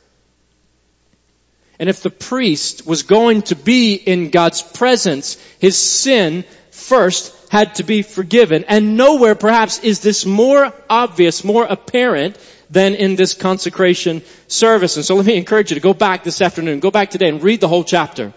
And 1.79 1.89
if 1.89 2.03
the 2.03 2.11
priest 2.11 2.85
was 2.85 3.03
going 3.03 3.41
to 3.43 3.55
be 3.55 3.95
in 3.95 4.29
God's 4.29 4.61
presence, 4.61 5.37
his 5.59 5.75
sin 5.75 6.43
first 6.69 7.35
had 7.49 7.75
to 7.75 7.83
be 7.83 8.01
forgiven. 8.03 8.65
And 8.67 8.95
nowhere 8.95 9.35
perhaps 9.35 9.79
is 9.79 9.99
this 9.99 10.25
more 10.25 10.73
obvious, 10.89 11.43
more 11.43 11.65
apparent 11.65 12.37
than 12.69 12.95
in 12.95 13.15
this 13.15 13.33
consecration 13.33 14.21
service. 14.47 14.95
And 14.95 15.03
so 15.03 15.15
let 15.15 15.25
me 15.25 15.35
encourage 15.35 15.71
you 15.71 15.75
to 15.75 15.81
go 15.81 15.93
back 15.93 16.23
this 16.23 16.41
afternoon, 16.41 16.79
go 16.79 16.91
back 16.91 17.09
today 17.09 17.29
and 17.29 17.43
read 17.43 17.59
the 17.59 17.67
whole 17.67 17.83
chapter. 17.83 18.31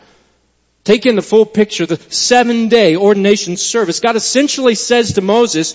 Take 0.85 1.07
in 1.07 1.17
the 1.17 1.23
full 1.23 1.47
picture, 1.47 1.87
the 1.87 1.97
seven 2.13 2.69
day 2.69 2.95
ordination 2.97 3.57
service. 3.57 4.01
God 4.01 4.17
essentially 4.17 4.75
says 4.75 5.15
to 5.15 5.23
Moses, 5.23 5.75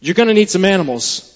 you're 0.00 0.14
gonna 0.14 0.34
need 0.34 0.48
some 0.48 0.64
animals. 0.64 1.30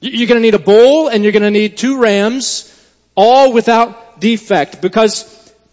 You're 0.00 0.28
gonna 0.28 0.40
need 0.40 0.54
a 0.54 0.58
bull 0.58 1.08
and 1.08 1.24
you're 1.24 1.32
gonna 1.32 1.50
need 1.50 1.78
two 1.78 1.98
rams, 1.98 2.66
all 3.14 3.52
without 3.52 4.20
defect, 4.20 4.82
because 4.82 5.24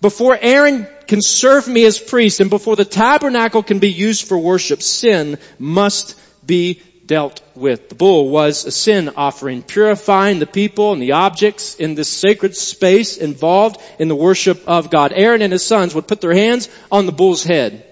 before 0.01 0.37
Aaron 0.39 0.87
can 1.07 1.21
serve 1.21 1.67
me 1.67 1.85
as 1.85 1.99
priest 1.99 2.39
and 2.39 2.49
before 2.49 2.75
the 2.75 2.85
tabernacle 2.85 3.63
can 3.63 3.79
be 3.79 3.91
used 3.91 4.27
for 4.27 4.37
worship, 4.37 4.81
sin 4.81 5.37
must 5.59 6.15
be 6.45 6.81
dealt 7.07 7.41
with. 7.55 7.89
The 7.89 7.95
bull 7.95 8.29
was 8.29 8.65
a 8.65 8.71
sin 8.71 9.11
offering, 9.15 9.63
purifying 9.63 10.39
the 10.39 10.45
people 10.45 10.93
and 10.93 11.01
the 11.01 11.13
objects 11.13 11.75
in 11.75 11.95
this 11.95 12.09
sacred 12.09 12.55
space 12.55 13.17
involved 13.17 13.81
in 13.97 14.09
the 14.09 14.15
worship 14.15 14.67
of 14.67 14.89
God. 14.89 15.13
Aaron 15.15 15.41
and 15.41 15.53
his 15.53 15.65
sons 15.65 15.95
would 15.95 16.07
put 16.07 16.21
their 16.21 16.33
hands 16.33 16.69
on 16.91 17.05
the 17.05 17.11
bull's 17.11 17.43
head. 17.43 17.85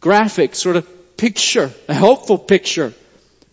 Graphic 0.00 0.54
sort 0.54 0.76
of 0.76 1.16
picture, 1.16 1.72
a 1.88 1.94
helpful 1.94 2.38
picture, 2.38 2.94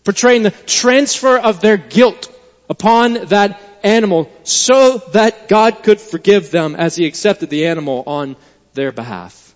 portraying 0.04 0.44
the 0.44 0.52
transfer 0.52 1.36
of 1.36 1.60
their 1.60 1.76
guilt 1.76 2.32
upon 2.70 3.14
that 3.26 3.60
animal 3.82 4.30
so 4.44 4.98
that 5.12 5.48
God 5.48 5.82
could 5.82 6.00
forgive 6.00 6.50
them 6.50 6.76
as 6.76 6.96
he 6.96 7.06
accepted 7.06 7.50
the 7.50 7.66
animal 7.66 8.04
on 8.06 8.36
their 8.74 8.92
behalf. 8.92 9.54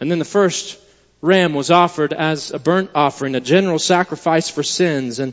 And 0.00 0.10
then 0.10 0.18
the 0.18 0.24
first 0.24 0.78
ram 1.24 1.54
was 1.54 1.70
offered 1.70 2.12
as 2.12 2.50
a 2.50 2.58
burnt 2.58 2.90
offering, 2.94 3.34
a 3.34 3.40
general 3.40 3.78
sacrifice 3.78 4.50
for 4.50 4.62
sins. 4.62 5.18
And 5.20 5.32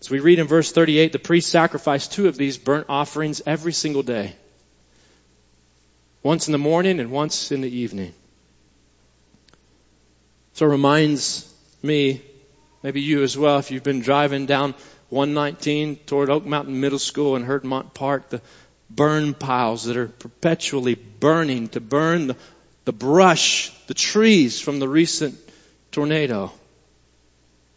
as 0.00 0.10
we 0.10 0.20
read 0.20 0.38
in 0.38 0.46
verse 0.46 0.70
38, 0.70 1.12
the 1.12 1.18
priest 1.18 1.48
sacrificed 1.48 2.12
two 2.12 2.28
of 2.28 2.36
these 2.36 2.58
burnt 2.58 2.86
offerings 2.90 3.40
every 3.46 3.72
single 3.72 4.02
day. 4.02 4.34
Once 6.22 6.46
in 6.46 6.52
the 6.52 6.58
morning 6.58 7.00
and 7.00 7.10
once 7.10 7.50
in 7.52 7.62
the 7.62 7.74
evening. 7.74 8.12
So 10.52 10.66
it 10.66 10.70
reminds 10.70 11.50
me, 11.82 12.20
maybe 12.82 13.00
you 13.00 13.22
as 13.22 13.38
well, 13.38 13.58
if 13.58 13.70
you've 13.70 13.82
been 13.82 14.00
driving 14.00 14.44
down 14.44 14.74
119 15.08 15.96
toward 16.04 16.28
Oak 16.28 16.44
Mountain 16.44 16.80
Middle 16.80 16.98
School 16.98 17.34
and 17.34 17.46
Heardmont 17.46 17.94
Park, 17.94 18.28
the 18.28 18.42
burn 18.90 19.32
piles 19.32 19.84
that 19.84 19.96
are 19.96 20.08
perpetually 20.08 20.96
burning 20.96 21.68
to 21.68 21.80
burn 21.80 22.26
the 22.26 22.36
the 22.88 22.92
brush, 22.94 23.70
the 23.86 23.92
trees 23.92 24.62
from 24.62 24.78
the 24.78 24.88
recent 24.88 25.38
tornado. 25.92 26.50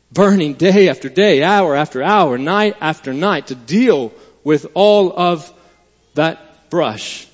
Burning 0.10 0.54
day 0.54 0.88
after 0.88 1.10
day, 1.10 1.44
hour 1.44 1.76
after 1.76 2.02
hour, 2.02 2.38
night 2.38 2.78
after 2.80 3.12
night 3.12 3.48
to 3.48 3.56
deal 3.56 4.14
with 4.46 4.68
all 4.74 5.12
of 5.12 5.52
that 6.14 6.70
brush. 6.70 7.28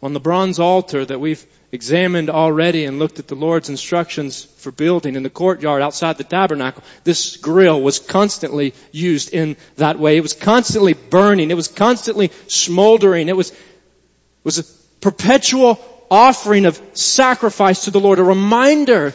On 0.00 0.14
the 0.14 0.20
bronze 0.20 0.58
altar 0.58 1.04
that 1.04 1.20
we've 1.20 1.44
examined 1.70 2.30
already 2.30 2.86
and 2.86 2.98
looked 2.98 3.18
at 3.18 3.28
the 3.28 3.34
Lord's 3.34 3.68
instructions 3.68 4.42
for 4.42 4.72
building 4.72 5.16
in 5.16 5.22
the 5.22 5.28
courtyard 5.28 5.82
outside 5.82 6.16
the 6.16 6.24
tabernacle, 6.24 6.82
this 7.04 7.36
grill 7.36 7.82
was 7.82 7.98
constantly 7.98 8.72
used 8.90 9.34
in 9.34 9.58
that 9.76 9.98
way. 9.98 10.16
It 10.16 10.22
was 10.22 10.32
constantly 10.32 10.94
burning. 10.94 11.50
It 11.50 11.56
was 11.56 11.68
constantly 11.68 12.30
smoldering. 12.46 13.28
It 13.28 13.36
was, 13.36 13.52
was 14.44 14.58
a 14.60 14.64
perpetual 15.02 15.78
offering 16.12 16.66
of 16.66 16.78
sacrifice 16.92 17.86
to 17.86 17.90
the 17.90 17.98
Lord, 17.98 18.18
a 18.18 18.22
reminder 18.22 19.14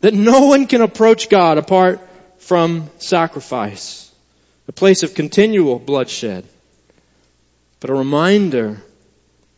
that 0.00 0.12
no 0.12 0.46
one 0.46 0.66
can 0.66 0.82
approach 0.82 1.30
God 1.30 1.56
apart 1.56 2.00
from 2.36 2.90
sacrifice. 2.98 4.12
A 4.68 4.72
place 4.72 5.02
of 5.02 5.14
continual 5.14 5.78
bloodshed. 5.78 6.44
But 7.80 7.88
a 7.88 7.94
reminder 7.94 8.82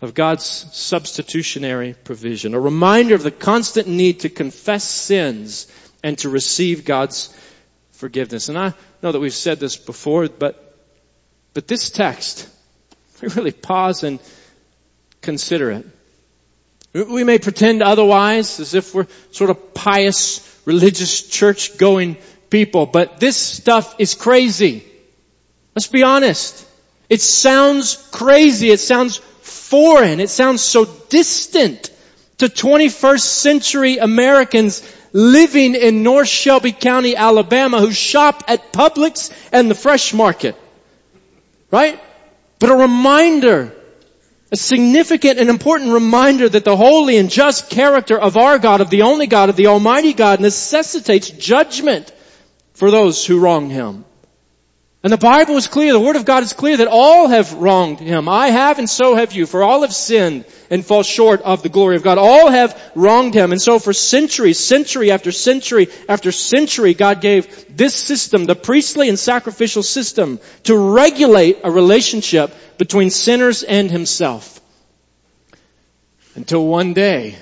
of 0.01 0.15
God's 0.15 0.45
substitutionary 0.45 1.95
provision. 2.05 2.55
A 2.55 2.61
reminder 2.61 3.17
of 3.17 3.25
the 3.25 3.33
constant 3.33 3.89
need 3.89 4.21
to 4.21 4.29
confess 4.29 4.85
sins 4.85 5.67
and 6.05 6.17
to 6.19 6.29
receive 6.29 6.85
God's 6.85 7.37
forgiveness. 7.93 8.49
And 8.49 8.57
I 8.57 8.75
know 9.03 9.11
that 9.11 9.19
we've 9.21 9.35
said 9.35 9.59
this 9.59 9.77
before, 9.77 10.29
but, 10.29 10.79
but 11.53 11.67
this 11.67 11.91
text, 11.91 12.49
we 13.21 13.27
really 13.29 13.51
pause 13.51 14.05
and 14.05 14.21
consider 15.21 15.73
it. 15.73 15.87
We 16.95 17.25
may 17.25 17.39
pretend 17.39 17.83
otherwise 17.83 18.61
as 18.61 18.75
if 18.75 18.95
we're 18.95 19.09
sort 19.33 19.51
of 19.51 19.75
pious, 19.75 20.41
religious, 20.65 21.27
church 21.27 21.77
going 21.77 22.17
people, 22.51 22.87
but 22.87 23.19
this 23.19 23.37
stuff 23.37 23.97
is 23.99 24.15
crazy. 24.15 24.85
Let's 25.75 25.89
be 25.89 26.05
honest. 26.05 26.65
It 27.11 27.21
sounds 27.21 27.97
crazy. 28.13 28.71
It 28.71 28.79
sounds 28.79 29.17
foreign. 29.43 30.21
It 30.21 30.31
sounds 30.31 30.63
so 30.63 30.85
distant 31.09 31.91
to 32.39 32.47
21st 32.47 33.21
century 33.21 33.99
Americans 33.99 34.89
living 35.13 35.75
in 35.75 36.05
North 36.05 36.29
Shelby 36.29 36.71
County, 36.71 37.17
Alabama 37.17 37.81
who 37.81 37.91
shop 37.93 38.45
at 38.47 38.73
Publix 38.73 39.33
and 39.53 39.69
the 39.69 39.75
fresh 39.75 40.15
market. 40.15 40.55
Right? 41.73 42.01
But 42.61 42.71
a 42.71 42.77
reminder 42.77 43.75
a 44.55 44.57
significant 44.57 45.41
and 45.41 45.51
important 45.51 45.91
reminder 45.91 46.49
that 46.49 46.65
the 46.65 46.77
holy 46.77 47.17
and 47.17 47.29
just 47.29 47.71
character 47.71 48.17
of 48.17 48.37
our 48.37 48.57
God, 48.61 48.81
of 48.81 48.89
the 48.89 49.03
only 49.03 49.27
God, 49.27 49.49
of 49.49 49.57
the 49.57 49.67
Almighty 49.67 50.13
God 50.13 50.39
necessitates 50.41 51.29
judgment 51.29 52.13
for 52.75 52.93
those 52.93 53.27
who 53.27 53.41
wrong 53.41 53.69
Him. 53.69 54.05
And 55.05 55.13
the 55.13 55.19
Bible 55.19 55.59
is 55.59 55.69
clear, 55.69 55.93
the 55.93 56.01
Word 56.01 56.17
of 56.17 56.25
God 56.25 56.45
is 56.45 56.55
clear 56.55 56.79
that 56.79 56.89
all 56.89 57.29
have 57.29 57.53
wronged 57.53 58.01
Him. 58.01 58.27
I 58.27 58.49
have 58.49 58.79
and 58.79 58.89
so 58.89 59.15
have 59.15 59.35
you, 59.35 59.45
for 59.45 59.63
all 59.63 59.83
have 59.83 59.95
sinned 59.95 60.47
and 60.71 60.83
fall 60.83 61.03
short 61.03 61.43
of 61.43 61.63
the 61.63 61.69
glory 61.69 61.97
of 61.97 62.03
God. 62.03 62.17
All 62.17 62.51
have 62.51 62.81
wronged 62.95 63.35
Him. 63.35 63.53
And 63.53 63.61
so 63.61 63.79
for 63.79 63.93
centuries, 63.93 64.59
century 64.59 65.11
after 65.11 65.31
century 65.31 65.89
after 66.09 66.33
century, 66.33 66.95
God 66.95 67.21
gave 67.21 67.77
this 67.77 67.95
system, 67.95 68.47
the 68.47 68.55
priestly 68.55 69.11
and 69.11 69.19
sacrificial 69.19 69.83
system, 69.83 70.41
to 70.63 70.75
regulate 70.75 71.59
a 71.65 71.71
relationship 71.71 72.55
between 72.79 73.11
sinners 73.11 73.63
and 73.63 73.91
Himself. 73.91 74.59
Until 76.35 76.67
one 76.67 76.95
day, 76.95 77.37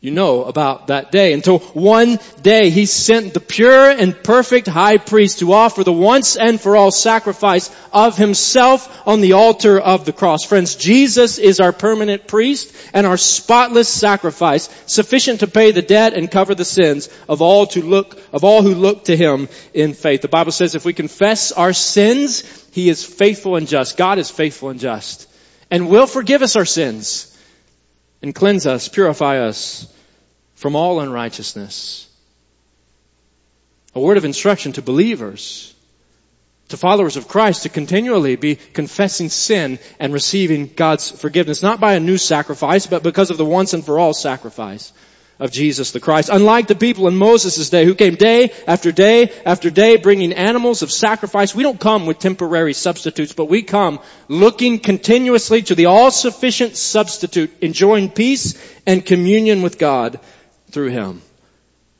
you 0.00 0.12
know 0.12 0.44
about 0.44 0.86
that 0.86 1.10
day. 1.10 1.32
Until 1.32 1.58
one 1.58 2.20
day 2.40 2.70
he 2.70 2.86
sent 2.86 3.34
the 3.34 3.40
pure 3.40 3.90
and 3.90 4.22
perfect 4.22 4.68
high 4.68 4.96
priest 4.96 5.40
to 5.40 5.52
offer 5.52 5.82
the 5.82 5.92
once 5.92 6.36
and 6.36 6.60
for 6.60 6.76
all 6.76 6.92
sacrifice 6.92 7.74
of 7.92 8.16
himself 8.16 9.08
on 9.08 9.20
the 9.20 9.32
altar 9.32 9.76
of 9.76 10.04
the 10.04 10.12
cross. 10.12 10.44
Friends, 10.44 10.76
Jesus 10.76 11.38
is 11.38 11.58
our 11.58 11.72
permanent 11.72 12.28
priest 12.28 12.72
and 12.92 13.08
our 13.08 13.16
spotless 13.16 13.88
sacrifice, 13.88 14.68
sufficient 14.86 15.40
to 15.40 15.48
pay 15.48 15.72
the 15.72 15.82
debt 15.82 16.14
and 16.14 16.30
cover 16.30 16.54
the 16.54 16.64
sins 16.64 17.08
of 17.28 17.42
all 17.42 17.66
to 17.66 17.82
look, 17.82 18.20
of 18.32 18.44
all 18.44 18.62
who 18.62 18.74
look 18.74 19.06
to 19.06 19.16
him 19.16 19.48
in 19.74 19.94
faith. 19.94 20.22
The 20.22 20.28
Bible 20.28 20.52
says 20.52 20.76
if 20.76 20.84
we 20.84 20.92
confess 20.92 21.50
our 21.50 21.72
sins, 21.72 22.44
he 22.70 22.88
is 22.88 23.04
faithful 23.04 23.56
and 23.56 23.66
just. 23.66 23.96
God 23.96 24.18
is 24.18 24.30
faithful 24.30 24.70
and 24.70 24.78
just 24.78 25.28
and 25.70 25.88
will 25.88 26.06
forgive 26.06 26.42
us 26.42 26.56
our 26.56 26.64
sins 26.64 27.27
and 28.22 28.34
cleanse 28.34 28.66
us, 28.66 28.88
purify 28.88 29.38
us 29.38 29.92
from 30.54 30.76
all 30.76 31.00
unrighteousness. 31.00 32.08
A 33.94 34.00
word 34.00 34.16
of 34.16 34.24
instruction 34.24 34.72
to 34.72 34.82
believers, 34.82 35.74
to 36.68 36.76
followers 36.76 37.16
of 37.16 37.28
Christ 37.28 37.62
to 37.62 37.68
continually 37.68 38.36
be 38.36 38.56
confessing 38.56 39.28
sin 39.28 39.78
and 39.98 40.12
receiving 40.12 40.66
God's 40.74 41.10
forgiveness, 41.10 41.62
not 41.62 41.80
by 41.80 41.94
a 41.94 42.00
new 42.00 42.18
sacrifice, 42.18 42.86
but 42.86 43.02
because 43.02 43.30
of 43.30 43.38
the 43.38 43.44
once 43.44 43.72
and 43.72 43.84
for 43.84 43.98
all 43.98 44.12
sacrifice 44.12 44.92
of 45.38 45.52
Jesus 45.52 45.92
the 45.92 46.00
Christ. 46.00 46.30
Unlike 46.32 46.66
the 46.66 46.74
people 46.74 47.06
in 47.08 47.16
Moses' 47.16 47.70
day 47.70 47.84
who 47.84 47.94
came 47.94 48.16
day 48.16 48.52
after 48.66 48.92
day 48.92 49.32
after 49.44 49.70
day 49.70 49.96
bringing 49.96 50.32
animals 50.32 50.82
of 50.82 50.90
sacrifice, 50.90 51.54
we 51.54 51.62
don't 51.62 51.80
come 51.80 52.06
with 52.06 52.18
temporary 52.18 52.74
substitutes, 52.74 53.32
but 53.32 53.46
we 53.46 53.62
come 53.62 54.00
looking 54.28 54.78
continuously 54.78 55.62
to 55.62 55.74
the 55.74 55.86
all-sufficient 55.86 56.76
substitute, 56.76 57.50
enjoying 57.60 58.10
peace 58.10 58.56
and 58.86 59.04
communion 59.04 59.62
with 59.62 59.78
God 59.78 60.18
through 60.70 60.90
Him. 60.90 61.22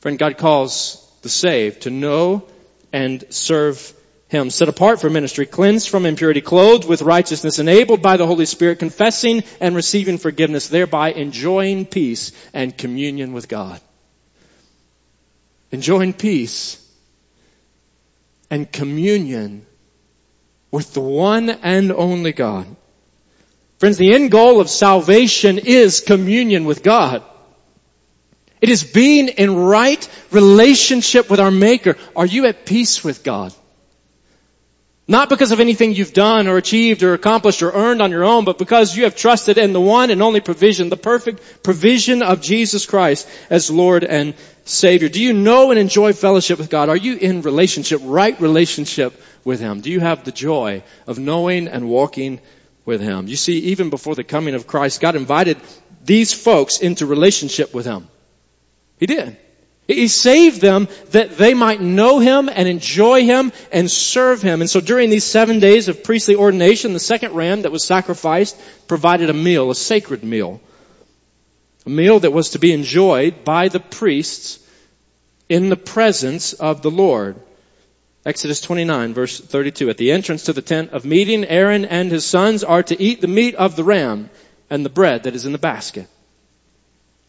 Friend, 0.01 0.19
God 0.19 0.37
calls 0.39 1.05
the 1.23 1.29
saved 1.29 1.83
to 1.83 1.91
know 1.91 2.45
and 2.93 3.25
serve 3.31 3.93
him, 4.29 4.51
set 4.51 4.69
apart 4.69 5.01
for 5.01 5.09
ministry, 5.09 5.47
cleansed 5.47 5.89
from 5.89 6.05
impurity, 6.05 6.43
clothed 6.43 6.87
with 6.87 7.03
righteousness, 7.03 7.59
enabled 7.59 8.03
by 8.03 8.19
the 8.19 8.27
Holy 8.27 8.45
Spirit, 8.45 8.79
confessing 8.79 9.43
and 9.61 9.75
receiving 9.75 10.19
forgiveness, 10.19 10.69
thereby 10.69 11.13
enjoying 11.13 11.87
peace 11.87 12.33
and 12.53 12.77
communion 12.77 13.33
with 13.33 13.49
God. 13.49 13.81
Enjoying 15.71 16.13
peace 16.13 16.85
and 18.51 18.71
communion 18.71 19.67
with 20.71 20.93
the 20.93 21.01
one 21.01 21.49
and 21.49 21.91
only 21.91 22.33
God. 22.33 22.67
Friends, 23.79 23.97
the 23.97 24.15
end 24.15 24.31
goal 24.31 24.61
of 24.61 24.69
salvation 24.69 25.59
is 25.59 26.01
communion 26.01 26.65
with 26.65 26.83
God. 26.83 27.23
It 28.61 28.69
is 28.69 28.83
being 28.83 29.29
in 29.29 29.55
right 29.55 30.09
relationship 30.33 31.31
with 31.31 31.41
our 31.41 31.51
Maker. 31.51 31.97
Are 32.17 32.27
you 32.27 32.47
at 32.47 32.67
peace 32.67 33.05
with 33.05 33.23
God? 33.23 33.55
Not 35.11 35.31
because 35.31 35.53
of 35.53 35.61
anything 35.61 35.95
you've 35.95 36.13
done 36.13 36.49
or 36.49 36.59
achieved 36.59 37.03
or 37.03 37.15
accomplished 37.15 37.63
or 37.63 37.73
earned 37.73 38.03
on 38.03 38.11
your 38.11 38.25
own, 38.25 38.45
but 38.45 38.59
because 38.59 38.95
you 38.95 39.05
have 39.05 39.17
trusted 39.17 39.57
in 39.57 39.73
the 39.73 39.81
one 39.81 40.11
and 40.11 40.21
only 40.23 40.41
provision, 40.41 40.91
the 40.91 40.99
perfect 40.99 41.63
provision 41.63 42.23
of 42.23 42.43
Jesus 42.43 42.85
Christ 42.85 43.27
as 43.49 43.71
Lord 43.71 44.05
and 44.05 44.35
Savior. 44.67 45.09
Do 45.09 45.23
you 45.23 45.33
know 45.33 45.71
and 45.71 45.81
enjoy 45.81 46.13
fellowship 46.13 46.59
with 46.59 46.69
God? 46.69 46.91
Are 46.91 46.97
you 46.97 47.17
in 47.17 47.41
relationship, 47.41 48.03
right 48.05 48.39
relationship 48.39 49.19
with 49.45 49.61
Him? 49.61 49.81
Do 49.81 49.91
you 49.91 50.01
have 50.01 50.25
the 50.25 50.33
joy 50.33 50.83
of 51.07 51.19
knowing 51.19 51.69
and 51.69 51.89
walking 51.89 52.39
with 52.85 53.01
Him? 53.01 53.29
You 53.29 53.37
see, 53.37 53.61
even 53.61 53.89
before 53.89 54.15
the 54.15 54.25
coming 54.25 54.55
of 54.55 54.67
Christ, 54.67 55.01
God 55.01 55.17
invited 55.17 55.57
these 56.05 56.35
folks 56.35 56.81
into 56.81 57.07
relationship 57.07 57.73
with 57.73 57.87
Him. 57.87 58.09
He 58.99 59.07
did. 59.07 59.39
He 59.89 60.09
saved 60.09 60.61
them 60.61 60.87
that 61.13 61.39
they 61.39 61.55
might 61.55 61.81
know 61.81 62.19
Him 62.19 62.51
and 62.53 62.69
enjoy 62.69 63.25
Him 63.25 63.53
and 63.73 63.91
serve 63.91 64.43
Him. 64.43 64.61
And 64.61 64.69
so 64.69 64.83
during 64.83 65.09
these 65.09 65.25
seven 65.25 65.61
days 65.61 65.89
of 65.89 66.05
priestly 66.05 66.37
ordination, 66.37 66.93
the 66.93 66.99
second 66.99 67.33
ram 67.33 67.63
that 67.63 67.73
was 67.73 67.85
sacrificed 67.85 68.61
provided 68.87 69.31
a 69.31 69.33
meal, 69.33 69.71
a 69.71 69.75
sacred 69.75 70.23
meal. 70.23 70.61
A 71.87 71.91
meal 71.91 72.21
that 72.21 72.35
was 72.35 72.51
to 72.51 72.59
be 72.59 72.73
enjoyed 72.73 73.45
by 73.45 73.69
the 73.69 73.81
priests 73.81 74.59
in 75.49 75.71
the 75.71 75.77
presence 75.77 76.53
of 76.53 76.83
the 76.83 76.91
Lord. 76.91 77.37
Exodus 78.27 78.61
29 78.61 79.15
verse 79.15 79.41
32. 79.41 79.89
At 79.89 79.97
the 79.97 80.13
entrance 80.13 80.45
to 80.45 80.53
the 80.53 80.61
tent 80.61 80.91
of 80.91 81.07
meeting, 81.07 81.47
Aaron 81.47 81.87
and 81.87 82.13
his 82.13 82.27
sons 82.27 82.63
are 82.63 82.83
to 82.83 83.03
eat 83.03 83.23
the 83.23 83.27
meat 83.27 83.55
of 83.55 83.75
the 83.75 83.85
ram 83.85 84.29
and 84.69 84.85
the 84.85 84.91
bread 84.91 85.23
that 85.23 85.35
is 85.35 85.47
in 85.47 85.53
the 85.53 85.59
basket. 85.59 86.07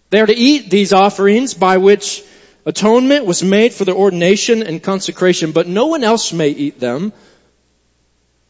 They 0.10 0.20
are 0.20 0.26
to 0.26 0.36
eat 0.36 0.70
these 0.70 0.92
offerings 0.92 1.54
by 1.54 1.78
which 1.78 2.22
Atonement 2.70 3.26
was 3.26 3.42
made 3.42 3.74
for 3.74 3.84
their 3.84 3.96
ordination 3.96 4.62
and 4.62 4.84
consecration, 4.84 5.54
but 5.54 5.68
no 5.68 5.88
one 5.88 6.04
else 6.04 6.32
may 6.32 6.50
eat 6.50 6.80
them 6.80 7.12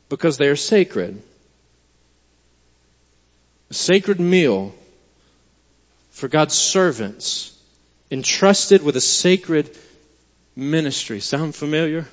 because 0.10 0.38
they 0.38 0.49
are 0.49 0.58
sacred. 0.58 1.21
A 3.69 3.73
sacred 3.73 4.19
meal 4.19 4.75
for 6.10 6.27
God's 6.27 6.55
servants 6.55 7.58
entrusted 8.12 8.84
with 8.84 8.97
a 8.97 9.01
sacred 9.01 9.69
ministry. 10.53 11.21
Sound 11.21 11.55
familiar? 11.55 12.05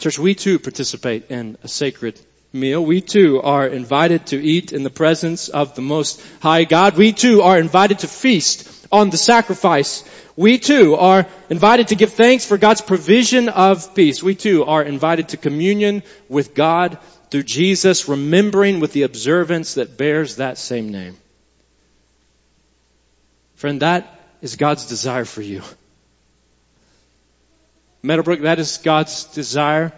Church, 0.00 0.18
we 0.18 0.34
too 0.34 0.58
participate 0.58 1.30
in 1.30 1.56
a 1.62 1.68
sacred 1.68 2.20
meal. 2.52 2.84
We 2.84 3.00
too 3.00 3.40
are 3.40 3.66
invited 3.66 4.26
to 4.26 4.36
eat 4.36 4.74
in 4.74 4.82
the 4.82 4.90
presence 4.90 5.48
of 5.48 5.74
the 5.74 5.82
Most 5.82 6.20
High 6.40 6.64
God. 6.64 6.98
We 6.98 7.14
too 7.14 7.40
are 7.40 7.58
invited 7.58 8.00
to 8.00 8.06
feast 8.06 8.79
on 8.92 9.10
the 9.10 9.16
sacrifice. 9.16 10.04
We 10.36 10.58
too 10.58 10.96
are 10.96 11.26
invited 11.48 11.88
to 11.88 11.94
give 11.94 12.12
thanks 12.12 12.44
for 12.44 12.58
God's 12.58 12.80
provision 12.80 13.48
of 13.48 13.94
peace. 13.94 14.22
We 14.22 14.34
too 14.34 14.64
are 14.64 14.82
invited 14.82 15.30
to 15.30 15.36
communion 15.36 16.02
with 16.28 16.54
God 16.54 16.98
through 17.30 17.44
Jesus, 17.44 18.08
remembering 18.08 18.80
with 18.80 18.92
the 18.92 19.02
observance 19.02 19.74
that 19.74 19.96
bears 19.96 20.36
that 20.36 20.58
same 20.58 20.88
name. 20.88 21.16
Friend, 23.54 23.80
that 23.82 24.20
is 24.42 24.56
God's 24.56 24.86
desire 24.86 25.24
for 25.24 25.42
you. 25.42 25.62
Meadowbrook, 28.02 28.40
that 28.40 28.58
is 28.58 28.78
God's 28.78 29.24
desire 29.24 29.92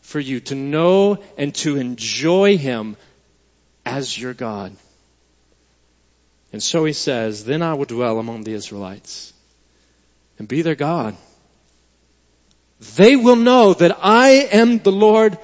for 0.00 0.20
you 0.20 0.40
to 0.40 0.54
know 0.54 1.18
and 1.38 1.54
to 1.56 1.76
enjoy 1.76 2.58
Him 2.58 2.96
as 3.84 4.18
your 4.18 4.34
God. 4.34 4.76
And 6.52 6.62
so 6.62 6.84
he 6.84 6.92
says, 6.92 7.44
then 7.44 7.62
I 7.62 7.74
will 7.74 7.84
dwell 7.84 8.18
among 8.18 8.44
the 8.44 8.54
Israelites 8.54 9.32
and 10.38 10.48
be 10.48 10.62
their 10.62 10.74
God. 10.74 11.16
They 12.96 13.16
will 13.16 13.36
know 13.36 13.74
that 13.74 13.98
I 14.02 14.28
am 14.52 14.78
the 14.78 14.92
Lord 14.92 15.38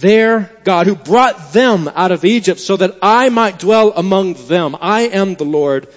their 0.00 0.50
God 0.64 0.86
who 0.86 0.96
brought 0.96 1.52
them 1.52 1.88
out 1.88 2.12
of 2.12 2.24
Egypt 2.24 2.60
so 2.60 2.76
that 2.76 2.96
I 3.02 3.28
might 3.28 3.58
dwell 3.58 3.92
among 3.92 4.34
them. 4.46 4.76
I 4.80 5.02
am 5.02 5.34
the 5.34 5.44
Lord 5.44 5.88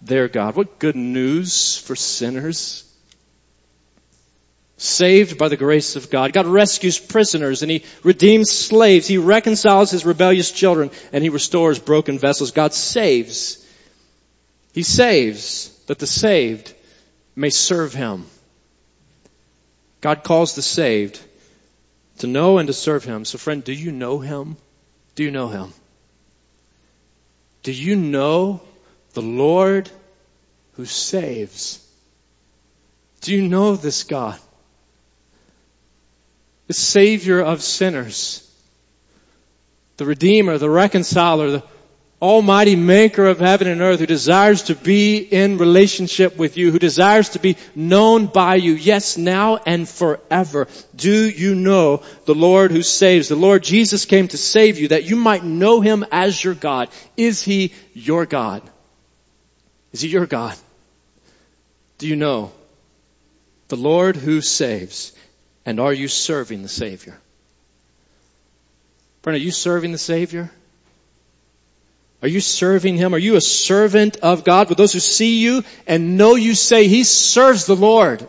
their 0.00 0.28
God. 0.28 0.56
What 0.56 0.78
good 0.78 0.96
news 0.96 1.76
for 1.76 1.96
sinners 1.96 2.87
saved 4.78 5.36
by 5.36 5.48
the 5.48 5.56
grace 5.56 5.96
of 5.96 6.08
God. 6.08 6.32
God 6.32 6.46
rescues 6.46 6.98
prisoners 6.98 7.62
and 7.62 7.70
He 7.70 7.84
redeems 8.02 8.50
slaves. 8.50 9.06
He 9.06 9.18
reconciles 9.18 9.90
His 9.90 10.06
rebellious 10.06 10.50
children 10.50 10.90
and 11.12 11.22
He 11.22 11.30
restores 11.30 11.78
broken 11.78 12.18
vessels. 12.18 12.52
God 12.52 12.72
saves. 12.72 13.64
He 14.72 14.84
saves 14.84 15.76
that 15.86 15.98
the 15.98 16.06
saved 16.06 16.72
may 17.34 17.50
serve 17.50 17.92
Him. 17.92 18.24
God 20.00 20.22
calls 20.22 20.54
the 20.54 20.62
saved 20.62 21.20
to 22.18 22.28
know 22.28 22.58
and 22.58 22.68
to 22.68 22.72
serve 22.72 23.04
Him. 23.04 23.24
So 23.24 23.36
friend, 23.36 23.62
do 23.62 23.72
you 23.72 23.90
know 23.90 24.20
Him? 24.20 24.56
Do 25.16 25.24
you 25.24 25.32
know 25.32 25.48
Him? 25.48 25.72
Do 27.64 27.72
you 27.72 27.96
know 27.96 28.60
the 29.14 29.22
Lord 29.22 29.90
who 30.74 30.84
saves? 30.84 31.84
Do 33.22 33.34
you 33.34 33.42
know 33.42 33.74
this 33.74 34.04
God? 34.04 34.38
The 36.68 36.74
Savior 36.74 37.40
of 37.40 37.62
sinners, 37.62 38.44
the 39.96 40.04
Redeemer, 40.04 40.58
the 40.58 40.70
Reconciler, 40.70 41.50
the 41.50 41.64
Almighty 42.20 42.76
Maker 42.76 43.26
of 43.26 43.38
heaven 43.38 43.68
and 43.68 43.80
earth 43.80 44.00
who 44.00 44.06
desires 44.06 44.64
to 44.64 44.74
be 44.74 45.18
in 45.18 45.56
relationship 45.56 46.36
with 46.36 46.56
you, 46.56 46.70
who 46.70 46.78
desires 46.78 47.30
to 47.30 47.38
be 47.38 47.56
known 47.74 48.26
by 48.26 48.56
you, 48.56 48.74
yes, 48.74 49.16
now 49.16 49.56
and 49.64 49.88
forever. 49.88 50.68
Do 50.94 51.28
you 51.30 51.54
know 51.54 52.02
the 52.26 52.34
Lord 52.34 52.70
who 52.70 52.82
saves? 52.82 53.28
The 53.28 53.36
Lord 53.36 53.62
Jesus 53.62 54.04
came 54.04 54.28
to 54.28 54.36
save 54.36 54.78
you 54.78 54.88
that 54.88 55.04
you 55.04 55.16
might 55.16 55.44
know 55.44 55.80
Him 55.80 56.04
as 56.10 56.42
your 56.42 56.54
God. 56.54 56.90
Is 57.16 57.42
He 57.42 57.72
your 57.94 58.26
God? 58.26 58.68
Is 59.92 60.02
He 60.02 60.08
your 60.08 60.26
God? 60.26 60.56
Do 61.98 62.08
you 62.08 62.16
know 62.16 62.52
the 63.68 63.76
Lord 63.76 64.16
who 64.16 64.40
saves? 64.40 65.12
And 65.68 65.80
are 65.80 65.92
you 65.92 66.08
serving 66.08 66.62
the 66.62 66.68
Savior? 66.70 67.14
Friend, 69.20 69.38
are 69.38 69.44
you 69.44 69.50
serving 69.50 69.92
the 69.92 69.98
Savior? 69.98 70.50
Are 72.22 72.28
you 72.28 72.40
serving 72.40 72.96
Him? 72.96 73.14
Are 73.14 73.18
you 73.18 73.36
a 73.36 73.42
servant 73.42 74.16
of 74.22 74.44
God? 74.44 74.70
With 74.70 74.78
those 74.78 74.94
who 74.94 74.98
see 74.98 75.40
you 75.40 75.64
and 75.86 76.16
know 76.16 76.36
you 76.36 76.54
say, 76.54 76.88
He 76.88 77.04
serves 77.04 77.66
the 77.66 77.76
Lord. 77.76 78.26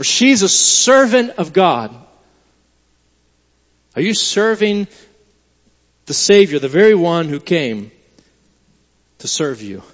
Or 0.00 0.02
she's 0.02 0.42
a 0.42 0.48
servant 0.48 1.30
of 1.38 1.52
God. 1.52 1.94
Are 3.94 4.02
you 4.02 4.12
serving 4.12 4.88
the 6.06 6.14
Savior, 6.14 6.58
the 6.58 6.66
very 6.66 6.96
one 6.96 7.28
who 7.28 7.38
came 7.38 7.92
to 9.18 9.28
serve 9.28 9.62
you? 9.62 9.84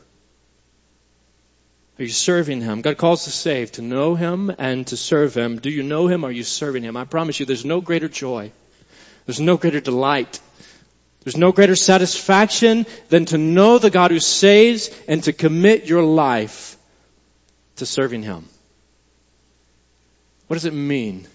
Are 2.01 2.05
you 2.05 2.09
serving 2.09 2.63
Him? 2.63 2.81
God 2.81 2.97
calls 2.97 3.25
to 3.25 3.31
save, 3.31 3.73
to 3.73 3.83
know 3.83 4.15
Him 4.15 4.51
and 4.59 4.87
to 4.87 4.97
serve 4.97 5.37
Him. 5.37 5.59
Do 5.59 5.69
you 5.69 5.83
know 5.83 6.07
Him? 6.07 6.25
Are 6.25 6.33
you 6.33 6.45
serving 6.45 6.83
Him? 6.83 6.97
I 6.97 7.05
promise 7.05 7.39
you 7.39 7.45
there's 7.45 7.67
no 7.67 7.83
greater 7.83 8.09
joy. 8.09 8.53
There's 9.27 9.39
no 9.39 9.59
greater 9.59 9.81
delight. 9.81 10.41
There's 11.25 11.37
no 11.37 11.53
greater 11.53 11.77
satisfaction 11.77 12.87
than 13.11 13.27
to 13.27 13.37
know 13.37 13.77
the 13.77 13.91
God 13.91 14.13
who 14.13 14.19
saves 14.19 14.89
and 15.09 15.23
to 15.25 15.35
commit 15.35 15.85
your 15.85 16.03
life 16.03 16.79
to 17.77 17.85
serving 17.85 18.23
Him. 18.23 18.49
What 20.47 20.57
does 20.57 20.65
it 20.65 20.73
mean 20.73 21.29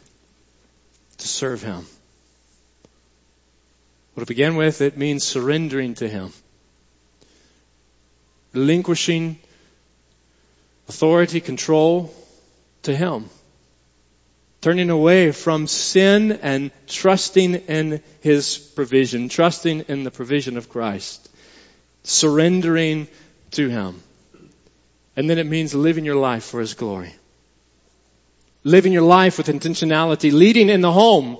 to 1.19 1.27
serve 1.27 1.61
Him? 1.61 1.85
Well, 4.15 4.25
to 4.25 4.25
begin 4.25 4.55
with, 4.55 4.81
it 4.81 4.97
means 4.97 5.23
surrendering 5.23 5.93
to 5.95 6.07
Him. 6.07 6.33
Relinquishing 8.51 9.37
authority, 10.87 11.41
control 11.41 12.13
to 12.83 12.95
Him. 12.95 13.29
Turning 14.61 14.89
away 14.89 15.31
from 15.31 15.67
sin 15.67 16.31
and 16.41 16.71
trusting 16.87 17.53
in 17.53 18.01
His 18.21 18.57
provision, 18.57 19.29
trusting 19.29 19.81
in 19.87 20.03
the 20.03 20.11
provision 20.11 20.57
of 20.57 20.69
Christ. 20.69 21.29
Surrendering 22.03 23.07
to 23.51 23.69
Him. 23.69 24.01
And 25.15 25.29
then 25.29 25.37
it 25.37 25.45
means 25.45 25.73
living 25.73 26.05
your 26.05 26.15
life 26.15 26.43
for 26.45 26.59
His 26.59 26.73
glory. 26.73 27.13
Living 28.63 28.91
your 28.91 29.03
life 29.03 29.37
with 29.37 29.47
intentionality, 29.47 30.31
leading 30.31 30.69
in 30.69 30.81
the 30.81 30.91
home, 30.91 31.37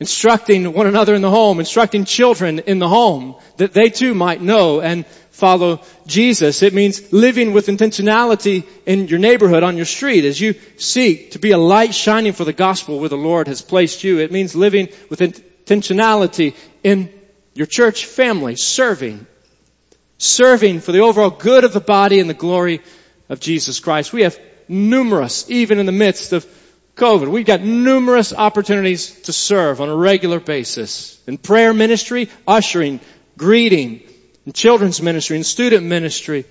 instructing 0.00 0.72
one 0.72 0.86
another 0.86 1.14
in 1.14 1.22
the 1.22 1.30
home, 1.30 1.60
instructing 1.60 2.04
children 2.04 2.58
in 2.60 2.78
the 2.78 2.88
home, 2.88 3.36
that 3.58 3.72
they 3.72 3.90
too 3.90 4.14
might 4.14 4.40
know 4.40 4.80
and 4.80 5.04
follow 5.34 5.80
Jesus. 6.06 6.62
It 6.62 6.74
means 6.74 7.12
living 7.12 7.52
with 7.52 7.66
intentionality 7.66 8.64
in 8.86 9.08
your 9.08 9.18
neighborhood, 9.18 9.64
on 9.64 9.76
your 9.76 9.84
street, 9.84 10.24
as 10.24 10.40
you 10.40 10.54
seek 10.76 11.32
to 11.32 11.40
be 11.40 11.50
a 11.50 11.58
light 11.58 11.92
shining 11.92 12.32
for 12.32 12.44
the 12.44 12.52
gospel 12.52 13.00
where 13.00 13.08
the 13.08 13.16
Lord 13.16 13.48
has 13.48 13.60
placed 13.60 14.04
you. 14.04 14.20
It 14.20 14.30
means 14.30 14.54
living 14.54 14.90
with 15.10 15.18
intentionality 15.18 16.54
in 16.84 17.12
your 17.52 17.66
church 17.66 18.06
family, 18.06 18.54
serving. 18.54 19.26
Serving 20.18 20.78
for 20.78 20.92
the 20.92 21.00
overall 21.00 21.30
good 21.30 21.64
of 21.64 21.72
the 21.72 21.80
body 21.80 22.20
and 22.20 22.30
the 22.30 22.34
glory 22.34 22.80
of 23.28 23.40
Jesus 23.40 23.80
Christ. 23.80 24.12
We 24.12 24.22
have 24.22 24.38
numerous, 24.68 25.50
even 25.50 25.80
in 25.80 25.86
the 25.86 25.92
midst 25.92 26.32
of 26.32 26.46
COVID, 26.94 27.28
we've 27.28 27.44
got 27.44 27.60
numerous 27.60 28.32
opportunities 28.32 29.10
to 29.22 29.32
serve 29.32 29.80
on 29.80 29.88
a 29.88 29.96
regular 29.96 30.38
basis. 30.38 31.20
In 31.26 31.38
prayer 31.38 31.74
ministry, 31.74 32.30
ushering, 32.46 33.00
greeting, 33.36 34.02
in 34.46 34.52
children's 34.52 35.00
ministry, 35.00 35.36
and 35.36 35.46
student 35.46 35.86
ministry, 35.86 36.44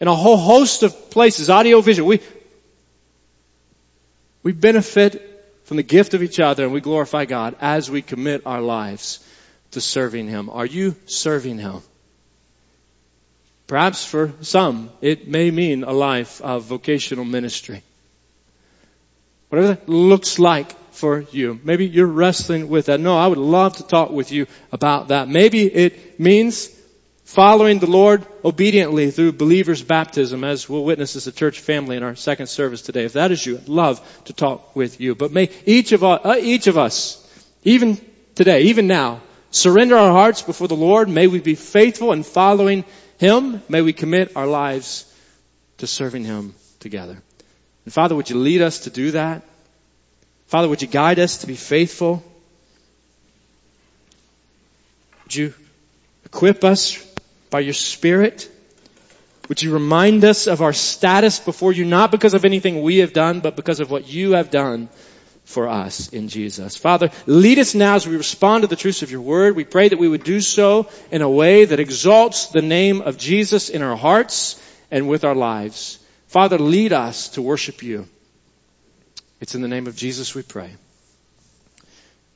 and 0.00 0.08
a 0.08 0.14
whole 0.14 0.36
host 0.36 0.82
of 0.82 1.10
places, 1.10 1.50
audio, 1.50 1.80
visual. 1.80 2.08
We, 2.08 2.20
we 4.42 4.52
benefit 4.52 5.26
from 5.64 5.76
the 5.76 5.82
gift 5.82 6.14
of 6.14 6.22
each 6.22 6.40
other 6.40 6.64
and 6.64 6.72
we 6.72 6.80
glorify 6.80 7.26
God 7.26 7.54
as 7.60 7.88
we 7.88 8.02
commit 8.02 8.42
our 8.44 8.60
lives 8.60 9.24
to 9.70 9.80
serving 9.80 10.26
Him. 10.26 10.50
Are 10.50 10.66
you 10.66 10.96
serving 11.06 11.58
Him? 11.58 11.82
Perhaps 13.68 14.04
for 14.04 14.32
some, 14.40 14.90
it 15.00 15.28
may 15.28 15.48
mean 15.52 15.84
a 15.84 15.92
life 15.92 16.40
of 16.40 16.64
vocational 16.64 17.24
ministry. 17.24 17.84
Whatever 19.48 19.74
that 19.74 19.88
looks 19.88 20.40
like 20.40 20.72
for 20.92 21.20
you. 21.30 21.60
Maybe 21.62 21.86
you're 21.86 22.06
wrestling 22.06 22.68
with 22.68 22.86
that. 22.86 22.98
No, 22.98 23.16
I 23.16 23.28
would 23.28 23.38
love 23.38 23.76
to 23.76 23.86
talk 23.86 24.10
with 24.10 24.32
you 24.32 24.48
about 24.72 25.08
that. 25.08 25.28
Maybe 25.28 25.72
it 25.72 26.18
means 26.18 26.68
following 27.30 27.78
the 27.78 27.86
Lord 27.86 28.26
obediently 28.44 29.12
through 29.12 29.30
believers' 29.30 29.84
baptism, 29.84 30.42
as 30.42 30.68
we'll 30.68 30.82
witness 30.82 31.14
as 31.14 31.28
a 31.28 31.32
church 31.32 31.60
family 31.60 31.96
in 31.96 32.02
our 32.02 32.16
second 32.16 32.48
service 32.48 32.82
today. 32.82 33.04
If 33.04 33.12
that 33.12 33.30
is 33.30 33.46
you, 33.46 33.56
I'd 33.56 33.68
love 33.68 34.24
to 34.24 34.32
talk 34.32 34.74
with 34.74 35.00
you. 35.00 35.14
But 35.14 35.30
may 35.30 35.48
each 35.64 35.92
of 35.92 36.02
us, 36.02 36.20
uh, 36.24 36.36
each 36.40 36.66
of 36.66 36.76
us, 36.76 37.24
even 37.62 38.00
today, 38.34 38.62
even 38.62 38.88
now, 38.88 39.20
surrender 39.52 39.96
our 39.96 40.10
hearts 40.10 40.42
before 40.42 40.66
the 40.66 40.74
Lord. 40.74 41.08
May 41.08 41.28
we 41.28 41.38
be 41.38 41.54
faithful 41.54 42.12
in 42.12 42.24
following 42.24 42.84
Him. 43.18 43.62
May 43.68 43.82
we 43.82 43.92
commit 43.92 44.36
our 44.36 44.48
lives 44.48 45.06
to 45.78 45.86
serving 45.86 46.24
Him 46.24 46.52
together. 46.80 47.22
And 47.84 47.94
Father, 47.94 48.16
would 48.16 48.28
you 48.28 48.38
lead 48.38 48.60
us 48.60 48.80
to 48.80 48.90
do 48.90 49.12
that? 49.12 49.44
Father, 50.48 50.68
would 50.68 50.82
you 50.82 50.88
guide 50.88 51.20
us 51.20 51.38
to 51.38 51.46
be 51.46 51.54
faithful? 51.54 52.24
Would 55.22 55.34
you 55.36 55.54
equip 56.24 56.64
us 56.64 57.09
by 57.50 57.60
your 57.60 57.74
Spirit? 57.74 58.50
Would 59.48 59.62
you 59.62 59.72
remind 59.72 60.24
us 60.24 60.46
of 60.46 60.62
our 60.62 60.72
status 60.72 61.40
before 61.40 61.72
you, 61.72 61.84
not 61.84 62.10
because 62.10 62.34
of 62.34 62.44
anything 62.44 62.82
we 62.82 62.98
have 62.98 63.12
done, 63.12 63.40
but 63.40 63.56
because 63.56 63.80
of 63.80 63.90
what 63.90 64.08
you 64.08 64.32
have 64.32 64.50
done 64.50 64.88
for 65.50 65.68
us 65.68 66.08
in 66.10 66.28
Jesus. 66.28 66.76
Father, 66.76 67.10
lead 67.26 67.58
us 67.58 67.74
now 67.74 67.96
as 67.96 68.06
we 68.06 68.16
respond 68.16 68.62
to 68.62 68.68
the 68.68 68.76
truths 68.76 69.02
of 69.02 69.10
your 69.10 69.20
word. 69.20 69.56
We 69.56 69.64
pray 69.64 69.88
that 69.88 69.98
we 69.98 70.08
would 70.08 70.24
do 70.24 70.40
so 70.40 70.88
in 71.10 71.22
a 71.22 71.28
way 71.28 71.64
that 71.64 71.80
exalts 71.80 72.46
the 72.46 72.62
name 72.62 73.02
of 73.02 73.18
Jesus 73.18 73.68
in 73.68 73.82
our 73.82 73.96
hearts 73.96 74.62
and 74.90 75.08
with 75.08 75.24
our 75.24 75.34
lives. 75.34 75.98
Father, 76.28 76.58
lead 76.58 76.92
us 76.92 77.30
to 77.30 77.42
worship 77.42 77.82
you. 77.82 78.06
It's 79.40 79.54
in 79.54 79.62
the 79.62 79.68
name 79.68 79.86
of 79.86 79.96
Jesus 79.96 80.34
we 80.34 80.42
pray. 80.42 80.70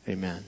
Amen. 0.08 0.44